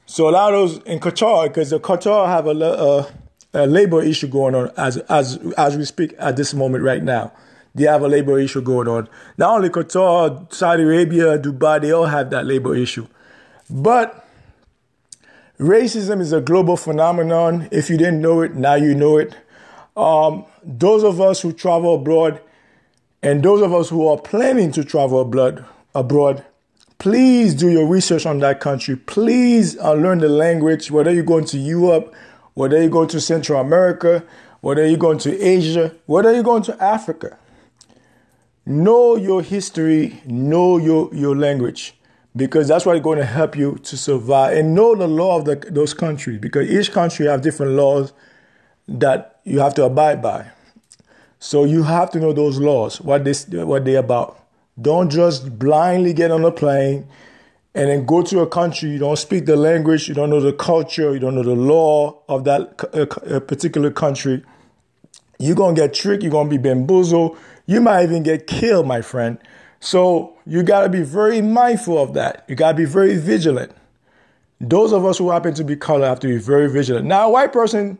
So 0.07 0.29
a 0.29 0.31
lot 0.31 0.55
of 0.55 0.61
those 0.61 0.83
in 0.85 1.01
Qatar, 1.01 1.49
because 1.49 1.71
the 1.71 1.81
Qatar 1.81 2.27
have 2.29 2.47
a, 2.47 2.53
a, 2.53 3.09
a, 3.53 3.67
labor 3.67 4.03
issue 4.03 4.29
going 4.29 4.55
on 4.55 4.71
as 4.77 4.97
as 5.09 5.37
as 5.59 5.77
we 5.77 5.85
speak 5.85 6.15
at 6.19 6.37
this 6.37 6.55
moment 6.55 6.85
right 6.85 7.03
now. 7.03 7.33
They 7.75 7.85
have 7.85 8.01
a 8.01 8.09
labor 8.09 8.39
issue 8.39 8.63
going 8.63 8.89
on. 8.89 9.09
Not 9.37 9.57
only 9.57 9.69
Qatar, 9.69 10.51
Saudi 10.51 10.85
Arabia, 10.85 11.39
Dubai, 11.39 11.83
they 11.83 11.91
all 11.91 12.07
have 12.07 12.31
that 12.31 12.47
labor 12.47 12.75
issue. 12.75 13.07
But 13.69 14.27
racism 15.59 16.23
is 16.23 16.33
a 16.33 16.41
global 16.41 16.79
phenomenon. 16.79 17.69
If 17.71 17.91
you 17.91 17.99
didn't 17.99 18.23
know 18.23 18.41
it, 18.41 18.55
now 18.55 18.77
you 18.77 18.95
know 18.95 19.19
it. 19.19 19.37
Um, 19.97 20.45
those 20.63 21.05
of 21.05 21.21
us 21.21 21.41
who 21.41 21.53
travel 21.53 21.95
abroad, 21.95 22.41
and 23.23 23.43
those 23.43 23.63
of 23.63 23.73
us 23.73 23.89
who 23.89 24.07
are 24.07 24.19
planning 24.19 24.71
to 24.73 24.85
travel 24.85 25.21
abroad, 25.21 25.65
abroad 25.95 26.45
Please 26.99 27.55
do 27.55 27.69
your 27.69 27.87
research 27.87 28.25
on 28.25 28.39
that 28.39 28.61
country. 28.61 28.97
Please 28.97 29.79
uh, 29.79 29.93
learn 29.93 30.19
the 30.19 30.29
language, 30.29 30.91
whether 30.91 31.13
you're 31.13 31.23
going 31.23 31.45
to 31.47 31.59
Europe, 31.59 32.15
whether 32.55 32.81
you're 32.81 32.91
going 32.91 33.09
to 33.09 33.21
Central 33.21 33.61
America, 33.61 34.25
whether 34.61 34.87
you're 34.87 34.97
going 34.97 35.19
to 35.19 35.41
Asia, 35.41 35.95
whether 36.07 36.33
you're 36.33 36.43
going 36.43 36.63
to 36.63 36.83
Africa. 36.83 37.39
Know 38.65 39.17
your 39.17 39.43
history, 39.43 40.23
know 40.25 40.79
your, 40.79 41.15
your 41.15 41.37
language, 41.37 41.95
because 42.35 42.69
that's 42.69 42.87
what's 42.87 43.01
going 43.01 43.19
to 43.19 43.27
help 43.27 43.57
you 43.57 43.77
to 43.85 43.97
survive. 43.97 44.57
And 44.57 44.75
know 44.75 44.95
the 44.95 45.07
law 45.07 45.39
of 45.39 45.45
the, 45.45 45.57
those 45.71 45.93
countries, 45.93 46.41
because 46.41 46.69
each 46.69 46.93
country 46.93 47.27
have 47.27 47.43
different 47.43 47.73
laws 47.73 48.15
that 48.89 49.41
you 49.45 49.61
have 49.61 49.75
to 49.75 49.85
abide 49.85 50.23
by. 50.23 50.51
So 51.39 51.65
you 51.65 51.83
have 51.83 52.11
to 52.13 52.21
know 52.21 52.33
those 52.33 52.59
laws, 52.59 53.01
what 53.01 53.25
they 53.25 53.33
what 53.65 53.85
they're 53.85 53.99
about. 53.99 54.43
Don't 54.81 55.11
just 55.11 55.59
blindly 55.59 56.13
get 56.13 56.31
on 56.31 56.45
a 56.45 56.53
plane 56.53 57.07
and 57.75 57.91
then 57.91 58.07
go 58.07 58.23
to 58.23 58.41
a 58.41 58.47
country 58.47 58.91
you 58.91 58.99
don't 58.99 59.19
speak 59.19 59.47
the 59.47 59.57
language, 59.57 60.09
you 60.09 60.15
don't 60.15 60.31
know 60.31 60.41
the 60.41 60.53
culture, 60.53 61.13
you 61.13 61.21
don't 61.21 61.35
know 61.35 61.43
the 61.43 61.55
law 61.55 62.19
of 62.29 62.45
that 62.45 62.83
uh, 62.95 63.41
particular 63.41 63.91
country. 63.91 64.43
You're 65.39 65.55
to 65.55 65.75
get 65.75 65.93
tricked, 65.93 66.23
you're 66.23 66.43
to 66.43 66.49
be 66.49 66.57
bamboozled, 66.57 67.37
you 67.67 67.81
might 67.81 68.05
even 68.05 68.23
get 68.23 68.47
killed, 68.47 68.87
my 68.87 69.03
friend. 69.03 69.39
So 69.81 70.37
you 70.47 70.63
got 70.63 70.83
to 70.83 70.89
be 70.89 71.03
very 71.03 71.43
mindful 71.43 72.03
of 72.03 72.15
that. 72.15 72.45
You 72.49 72.57
got 72.57 72.73
to 72.73 72.77
be 72.77 72.87
very 72.87 73.17
vigilant. 73.17 73.73
Those 74.59 74.93
of 74.93 75.05
us 75.05 75.19
who 75.19 75.31
happen 75.31 75.53
to 75.55 75.65
be 75.65 75.77
colored 75.77 76.07
have 76.07 76.21
to 76.21 76.29
be 76.29 76.39
very 76.39 76.71
vigilant. 76.71 77.07
Now, 77.07 77.27
a 77.27 77.31
white 77.31 77.53
person, 77.53 77.99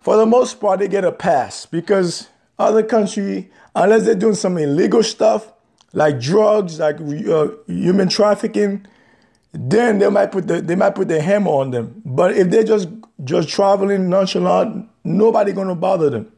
for 0.00 0.16
the 0.16 0.26
most 0.26 0.60
part, 0.60 0.80
they 0.80 0.88
get 0.88 1.04
a 1.04 1.12
pass 1.12 1.66
because 1.66 2.28
other 2.58 2.82
country, 2.82 3.50
unless 3.74 4.04
they're 4.04 4.14
doing 4.14 4.34
some 4.34 4.56
illegal 4.58 5.02
stuff, 5.02 5.52
like 5.92 6.20
drugs, 6.20 6.78
like 6.78 7.00
uh, 7.00 7.48
human 7.66 8.08
trafficking, 8.08 8.86
then 9.52 9.98
they 9.98 10.08
might 10.08 10.30
put 10.32 10.46
the, 10.46 10.60
they 10.60 10.74
might 10.74 10.94
put 10.94 11.08
the 11.08 11.20
hammer 11.20 11.50
on 11.50 11.70
them. 11.70 12.00
But 12.04 12.36
if 12.36 12.50
they're 12.50 12.64
just 12.64 12.88
just 13.24 13.48
traveling 13.48 14.08
nonchalant, 14.08 14.88
nobody 15.04 15.52
gonna 15.52 15.74
bother 15.74 16.08
them. 16.08 16.32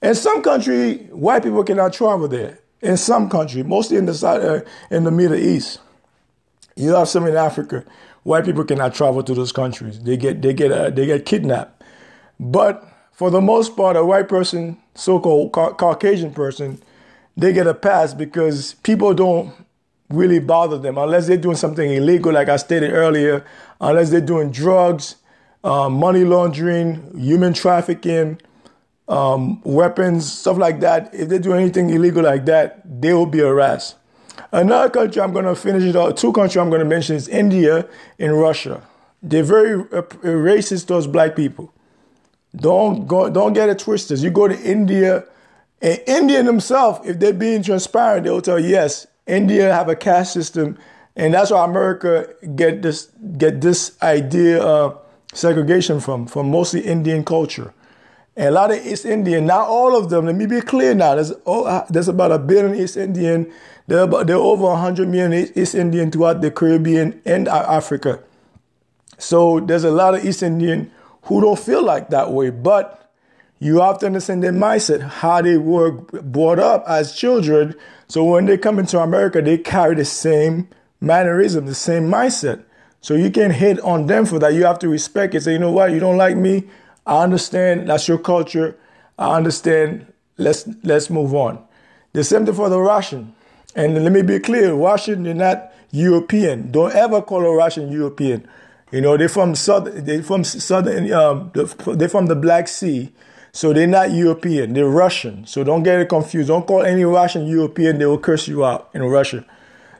In 0.00 0.14
some 0.14 0.42
country, 0.42 0.98
white 1.10 1.42
people 1.42 1.64
cannot 1.64 1.92
travel 1.92 2.28
there. 2.28 2.60
In 2.80 2.96
some 2.96 3.28
country, 3.28 3.62
mostly 3.62 3.96
in 3.96 4.06
the 4.06 4.14
side, 4.14 4.42
uh, 4.42 4.60
in 4.90 5.04
the 5.04 5.10
Middle 5.10 5.36
East, 5.36 5.80
you 6.76 6.94
have 6.94 7.08
some 7.08 7.26
in 7.26 7.36
Africa. 7.36 7.84
White 8.22 8.44
people 8.44 8.64
cannot 8.64 8.94
travel 8.94 9.22
to 9.22 9.34
those 9.34 9.52
countries. 9.52 10.00
They 10.00 10.16
get 10.16 10.40
they 10.40 10.54
get 10.54 10.72
uh, 10.72 10.90
they 10.90 11.06
get 11.06 11.26
kidnapped. 11.26 11.82
But 12.38 12.93
for 13.14 13.30
the 13.30 13.40
most 13.40 13.76
part, 13.76 13.96
a 13.96 14.04
white 14.04 14.28
person, 14.28 14.76
so-called 14.94 15.52
ca- 15.52 15.72
Caucasian 15.74 16.32
person, 16.32 16.82
they 17.36 17.52
get 17.52 17.66
a 17.66 17.74
pass 17.74 18.12
because 18.12 18.74
people 18.82 19.14
don't 19.14 19.52
really 20.10 20.40
bother 20.40 20.78
them 20.78 20.98
unless 20.98 21.26
they're 21.26 21.36
doing 21.36 21.56
something 21.56 21.90
illegal, 21.90 22.32
like 22.32 22.48
I 22.48 22.56
stated 22.56 22.92
earlier, 22.92 23.44
unless 23.80 24.10
they're 24.10 24.20
doing 24.20 24.50
drugs, 24.50 25.16
uh, 25.62 25.88
money 25.88 26.24
laundering, 26.24 27.16
human 27.18 27.54
trafficking, 27.54 28.40
um, 29.08 29.62
weapons, 29.62 30.30
stuff 30.30 30.58
like 30.58 30.80
that. 30.80 31.14
If 31.14 31.28
they 31.28 31.38
do 31.38 31.52
anything 31.52 31.90
illegal 31.90 32.24
like 32.24 32.44
that, 32.46 32.82
they 33.00 33.14
will 33.14 33.26
be 33.26 33.38
harassed. 33.38 33.96
Another 34.50 34.90
country 34.90 35.22
I'm 35.22 35.32
going 35.32 35.44
to 35.44 35.54
finish 35.54 35.84
it 35.84 35.96
off, 35.96 36.16
two 36.16 36.32
countries 36.32 36.56
I'm 36.56 36.68
going 36.68 36.80
to 36.80 36.88
mention 36.88 37.14
is 37.14 37.28
India 37.28 37.86
and 38.18 38.38
Russia. 38.38 38.82
They're 39.22 39.42
very 39.44 39.80
uh, 39.92 40.02
racist 40.22 40.88
towards 40.88 41.06
black 41.06 41.36
people. 41.36 41.72
Don't 42.56 43.06
go, 43.06 43.28
don't 43.28 43.52
get 43.52 43.68
it 43.68 43.78
twisted. 43.78 44.20
You 44.20 44.30
go 44.30 44.48
to 44.48 44.60
India, 44.60 45.24
and 45.82 46.00
Indian 46.06 46.46
themselves, 46.46 47.06
if 47.06 47.18
they're 47.18 47.32
being 47.32 47.62
transparent, 47.62 48.24
they'll 48.24 48.40
tell 48.40 48.58
you, 48.58 48.68
yes, 48.68 49.06
India 49.26 49.72
have 49.72 49.88
a 49.88 49.96
caste 49.96 50.32
system, 50.32 50.78
and 51.16 51.34
that's 51.34 51.50
why 51.50 51.64
America 51.64 52.28
get 52.54 52.82
this 52.82 53.10
get 53.38 53.60
this 53.60 54.00
idea 54.02 54.62
of 54.62 54.98
segregation 55.32 56.00
from 56.00 56.26
from 56.26 56.50
mostly 56.50 56.80
Indian 56.80 57.24
culture. 57.24 57.72
And 58.36 58.48
a 58.48 58.50
lot 58.50 58.72
of 58.72 58.84
East 58.84 59.04
Indian, 59.04 59.46
not 59.46 59.68
all 59.68 59.96
of 59.96 60.10
them. 60.10 60.26
Let 60.26 60.34
me 60.34 60.46
be 60.46 60.60
clear 60.60 60.94
now. 60.94 61.14
There's 61.14 61.32
oh, 61.46 61.64
uh, 61.64 61.86
there's 61.88 62.08
about 62.08 62.32
a 62.32 62.38
billion 62.38 62.74
East 62.74 62.96
Indian. 62.96 63.50
There 63.86 64.00
about 64.00 64.26
there 64.26 64.36
are 64.36 64.40
over 64.40 64.64
100 64.64 65.08
million 65.08 65.52
East 65.54 65.74
Indian 65.74 66.10
throughout 66.10 66.40
the 66.40 66.50
Caribbean 66.50 67.20
and 67.24 67.46
Africa. 67.48 68.20
So 69.18 69.60
there's 69.60 69.84
a 69.84 69.90
lot 69.90 70.14
of 70.14 70.24
East 70.24 70.42
Indian 70.42 70.90
who 71.24 71.40
don't 71.40 71.58
feel 71.58 71.82
like 71.82 72.10
that 72.10 72.32
way, 72.32 72.50
but 72.50 73.12
you 73.58 73.80
have 73.80 73.98
to 73.98 74.06
understand 74.06 74.42
their 74.42 74.52
mindset, 74.52 75.00
how 75.00 75.40
they 75.40 75.56
were 75.56 75.92
brought 75.92 76.58
up 76.58 76.84
as 76.86 77.14
children. 77.14 77.74
So 78.08 78.24
when 78.24 78.46
they 78.46 78.58
come 78.58 78.78
into 78.78 78.98
America, 78.98 79.40
they 79.40 79.58
carry 79.58 79.94
the 79.94 80.04
same 80.04 80.68
mannerism, 81.00 81.66
the 81.66 81.74
same 81.74 82.04
mindset. 82.04 82.64
So 83.00 83.14
you 83.14 83.30
can't 83.30 83.52
hit 83.52 83.80
on 83.80 84.06
them 84.06 84.26
for 84.26 84.38
that. 84.38 84.54
You 84.54 84.64
have 84.64 84.78
to 84.80 84.88
respect 84.88 85.34
it. 85.34 85.42
Say, 85.42 85.52
you 85.52 85.58
know 85.58 85.70
what, 85.70 85.92
you 85.92 86.00
don't 86.00 86.16
like 86.16 86.36
me. 86.36 86.64
I 87.06 87.22
understand 87.22 87.88
that's 87.88 88.08
your 88.08 88.18
culture. 88.18 88.76
I 89.18 89.36
understand. 89.36 90.06
Let's 90.36 90.66
let's 90.82 91.10
move 91.10 91.34
on. 91.34 91.62
The 92.12 92.24
same 92.24 92.44
thing 92.46 92.54
for 92.54 92.68
the 92.68 92.80
Russian. 92.80 93.34
And 93.76 94.02
let 94.02 94.12
me 94.12 94.22
be 94.22 94.38
clear, 94.38 94.72
Russian, 94.72 95.24
they're 95.24 95.34
not 95.34 95.72
European. 95.90 96.70
Don't 96.70 96.94
ever 96.94 97.20
call 97.22 97.44
a 97.44 97.54
Russian 97.54 97.90
European. 97.90 98.48
You 98.94 99.00
know, 99.00 99.16
they're 99.16 99.28
from 99.28 99.56
southern, 99.56 100.04
they're 100.04 100.22
from 100.22 100.44
southern, 100.44 101.12
um, 101.12 101.50
they're 101.52 102.08
from 102.08 102.26
the 102.26 102.36
Black 102.36 102.68
Sea. 102.68 103.12
So 103.50 103.72
they're 103.72 103.88
not 103.88 104.12
European, 104.12 104.72
they're 104.72 104.86
Russian. 104.86 105.46
So 105.46 105.64
don't 105.64 105.82
get 105.82 105.98
it 105.98 106.08
confused. 106.08 106.46
Don't 106.46 106.64
call 106.64 106.82
any 106.82 107.02
Russian 107.02 107.44
European, 107.48 107.98
they 107.98 108.06
will 108.06 108.20
curse 108.20 108.46
you 108.46 108.64
out 108.64 108.90
in 108.94 109.02
Russia. 109.02 109.44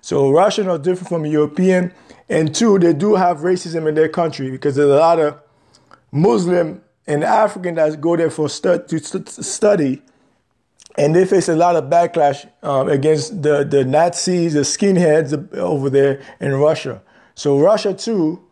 So 0.01 0.31
Russian 0.31 0.69
are 0.69 0.79
different 0.79 1.09
from 1.09 1.27
European. 1.27 1.93
And 2.29 2.55
two, 2.55 2.79
they 2.79 2.93
do 2.93 3.17
have 3.17 3.39
racism 3.39 3.89
in 3.89 3.97
their 3.97 4.09
country 4.09 4.49
because 4.53 4.77
there's 4.77 4.91
a 4.91 4.97
lot 4.97 5.19
of 5.19 5.41
Muslim 6.13 6.81
and 7.09 7.25
African 7.25 7.75
that 7.75 8.01
go 8.01 8.17
there 8.17 8.31
for 8.31 8.49
stu- 8.49 8.79
to 8.79 9.27
study. 9.27 10.03
And 10.97 11.17
they 11.17 11.25
face 11.25 11.49
a 11.49 11.57
lot 11.57 11.75
of 11.75 11.91
backlash 11.91 12.49
um, 12.63 12.89
against 12.89 13.43
the, 13.43 13.65
the 13.65 13.85
Nazis, 13.85 14.53
the 14.53 14.61
skinheads 14.61 15.53
over 15.57 15.91
there 15.91 16.23
in 16.39 16.55
Russia. 16.55 17.03
So 17.35 17.59
Russia 17.59 17.93
too 17.93 18.45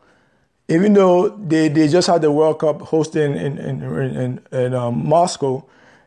even 0.72 0.94
though 0.94 1.28
they, 1.28 1.68
they 1.68 1.86
just 1.86 2.06
had 2.06 2.22
the 2.22 2.32
World 2.32 2.58
Cup 2.58 2.78
hosted 2.78 3.36
in, 3.36 3.58
in, 3.58 3.82
in, 3.82 4.40
in 4.52 4.74
um, 4.74 5.06
Moscow, 5.06 5.64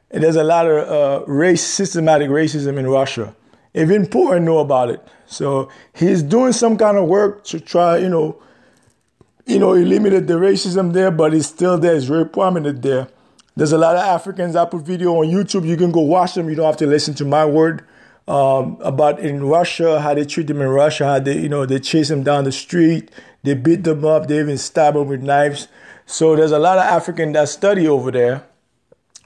there's 0.10 0.36
a 0.36 0.43
lot 0.43 0.65
of 0.65 0.89
uh, 0.89 1.25
race, 1.28 1.63
systematic 1.63 2.30
racism 2.30 2.78
in 2.80 2.88
Russia. 2.88 3.36
Even 3.75 4.06
Putin 4.08 4.43
know 4.43 4.60
about 4.60 4.89
it. 4.89 5.06
So 5.28 5.69
he's 5.93 6.23
doing 6.23 6.51
some 6.51 6.78
kind 6.78 6.97
of 6.97 7.08
work 7.08 7.43
to 7.45 7.60
try, 7.60 7.97
you 7.97 8.10
know, 8.10 8.41
you 9.45 9.60
know, 9.60 9.73
eliminate 9.73 10.25
the 10.25 10.34
racism 10.34 10.93
there, 10.93 11.12
but 11.12 11.36
it's 11.36 11.47
still 11.47 11.78
there. 11.78 11.95
It's 11.95 12.06
very 12.06 12.25
prominent 12.25 12.82
there. 12.82 13.08
There's 13.56 13.71
a 13.71 13.78
lot 13.78 13.95
of 13.95 14.01
Africans. 14.01 14.56
I 14.56 14.65
put 14.65 14.82
video 14.82 15.13
on 15.17 15.28
YouTube. 15.28 15.67
You 15.67 15.78
can 15.78 15.91
go 15.91 16.01
watch 16.01 16.34
them. 16.34 16.49
You 16.49 16.56
don't 16.56 16.65
have 16.65 16.78
to 16.78 16.88
listen 16.88 17.13
to 17.15 17.25
my 17.25 17.45
word 17.45 17.86
um, 18.28 18.78
about 18.82 19.20
in 19.20 19.44
Russia, 19.44 20.00
how 20.02 20.14
they 20.14 20.26
treat 20.26 20.48
them 20.48 20.62
in 20.62 20.68
Russia, 20.68 21.06
how 21.06 21.20
they, 21.20 21.40
you 21.40 21.50
know, 21.50 21.66
they 21.66 21.80
chase 21.80 22.10
them 22.10 22.24
down 22.24 22.44
the 22.44 22.52
street, 22.52 23.12
they 23.44 23.54
beat 23.54 23.84
them 23.84 24.04
up, 24.04 24.28
they 24.28 24.40
even 24.40 24.58
stab 24.58 24.96
them 24.96 25.08
with 25.08 25.22
knives. 25.22 25.68
So 26.06 26.36
there's 26.36 26.52
a 26.52 26.60
lot 26.60 26.78
of 26.78 26.84
African 26.86 27.32
that 27.34 27.50
study 27.50 27.88
over 27.88 28.12
there, 28.12 28.44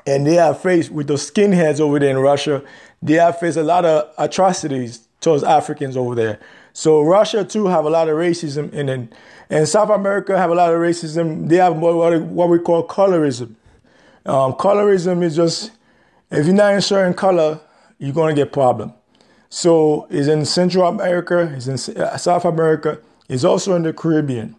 and 0.06 0.28
they 0.28 0.38
are 0.40 0.54
faced 0.54 0.92
with 0.92 1.08
those 1.08 1.30
skinheads 1.30 1.80
over 1.80 2.00
there 2.00 2.10
in 2.10 2.20
Russia. 2.20 2.64
They 3.02 3.14
have 3.14 3.40
faced 3.40 3.58
a 3.58 3.64
lot 3.64 3.86
of 3.86 4.14
atrocities 4.18 5.08
towards 5.22 5.44
Africans 5.44 5.96
over 5.96 6.16
there. 6.16 6.40
So 6.74 7.02
Russia 7.02 7.44
too 7.44 7.68
have 7.68 7.86
a 7.86 7.90
lot 7.90 8.10
of 8.10 8.16
racism, 8.16 8.72
and 8.74 8.90
then 8.90 9.10
and 9.50 9.68
South 9.68 9.90
America 9.90 10.38
have 10.38 10.52
a 10.52 10.56
lot 10.56 10.74
of 10.74 10.80
racism. 10.80 11.50
They 11.50 11.56
have 11.56 11.78
what, 11.78 12.22
what 12.22 12.50
we 12.50 12.60
call 12.60 12.88
colorism. 12.88 13.56
Um, 14.26 14.54
colorism 14.54 15.24
is 15.24 15.36
just 15.36 15.72
if 16.32 16.46
you're 16.46 16.56
not 16.56 16.76
in 16.76 16.82
certain 16.82 17.14
color, 17.14 17.60
you're 18.00 18.14
gonna 18.14 18.34
get 18.34 18.52
problem. 18.52 18.94
So 19.50 20.08
it's 20.10 20.28
in 20.28 20.46
Central 20.46 20.88
America, 20.88 21.52
it's 21.56 21.68
in 21.68 21.98
uh, 21.98 22.18
South 22.18 22.46
America, 22.46 23.00
it's 23.28 23.44
also 23.44 23.76
in 23.76 23.84
the 23.84 23.94
Caribbean. 23.94 24.56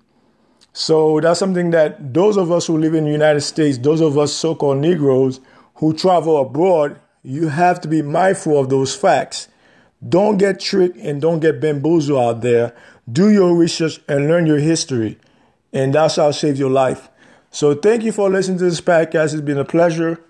So 0.72 1.20
that's 1.20 1.40
something 1.40 1.70
that 1.70 2.14
those 2.14 2.36
of 2.36 2.52
us 2.52 2.66
who 2.66 2.78
live 2.78 2.94
in 2.94 3.04
the 3.04 3.10
United 3.10 3.40
States, 3.40 3.78
those 3.78 4.00
of 4.00 4.16
us 4.16 4.32
so-called 4.32 4.78
Negroes 4.78 5.40
who 5.74 5.92
travel 5.92 6.40
abroad, 6.40 7.00
you 7.22 7.48
have 7.48 7.80
to 7.80 7.88
be 7.88 8.02
mindful 8.02 8.58
of 8.58 8.68
those 8.68 8.94
facts. 8.94 9.48
Don't 10.06 10.38
get 10.38 10.60
tricked 10.60 10.96
and 10.96 11.20
don't 11.20 11.40
get 11.40 11.60
bamboozled 11.60 12.18
out 12.18 12.40
there. 12.42 12.74
Do 13.10 13.30
your 13.30 13.54
research 13.54 14.00
and 14.08 14.28
learn 14.28 14.46
your 14.46 14.58
history, 14.58 15.18
and 15.72 15.94
that 15.94 16.12
shall 16.12 16.32
save 16.32 16.56
your 16.56 16.70
life. 16.70 17.08
So 17.50 17.74
thank 17.74 18.04
you 18.04 18.12
for 18.12 18.30
listening 18.30 18.58
to 18.58 18.64
this 18.64 18.80
podcast. 18.80 19.34
It's 19.34 19.40
been 19.40 19.58
a 19.58 19.64
pleasure. 19.64 20.20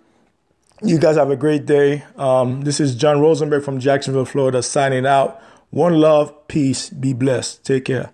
You 0.83 0.99
guys 0.99 1.17
have 1.17 1.31
a 1.31 1.37
great 1.37 1.67
day. 1.67 2.05
Um, 2.17 2.63
this 2.63 2.81
is 2.81 2.95
John 2.95 3.21
Rosenberg 3.21 3.65
from 3.65 3.81
Jacksonville, 3.81 4.25
Florida, 4.25 4.63
signing 4.63 5.05
out. 5.05 5.41
One 5.69 6.01
love, 6.01 6.49
peace, 6.49 6.89
be 6.89 7.13
blessed. 7.13 7.65
Take 7.65 7.85
care. 7.85 8.13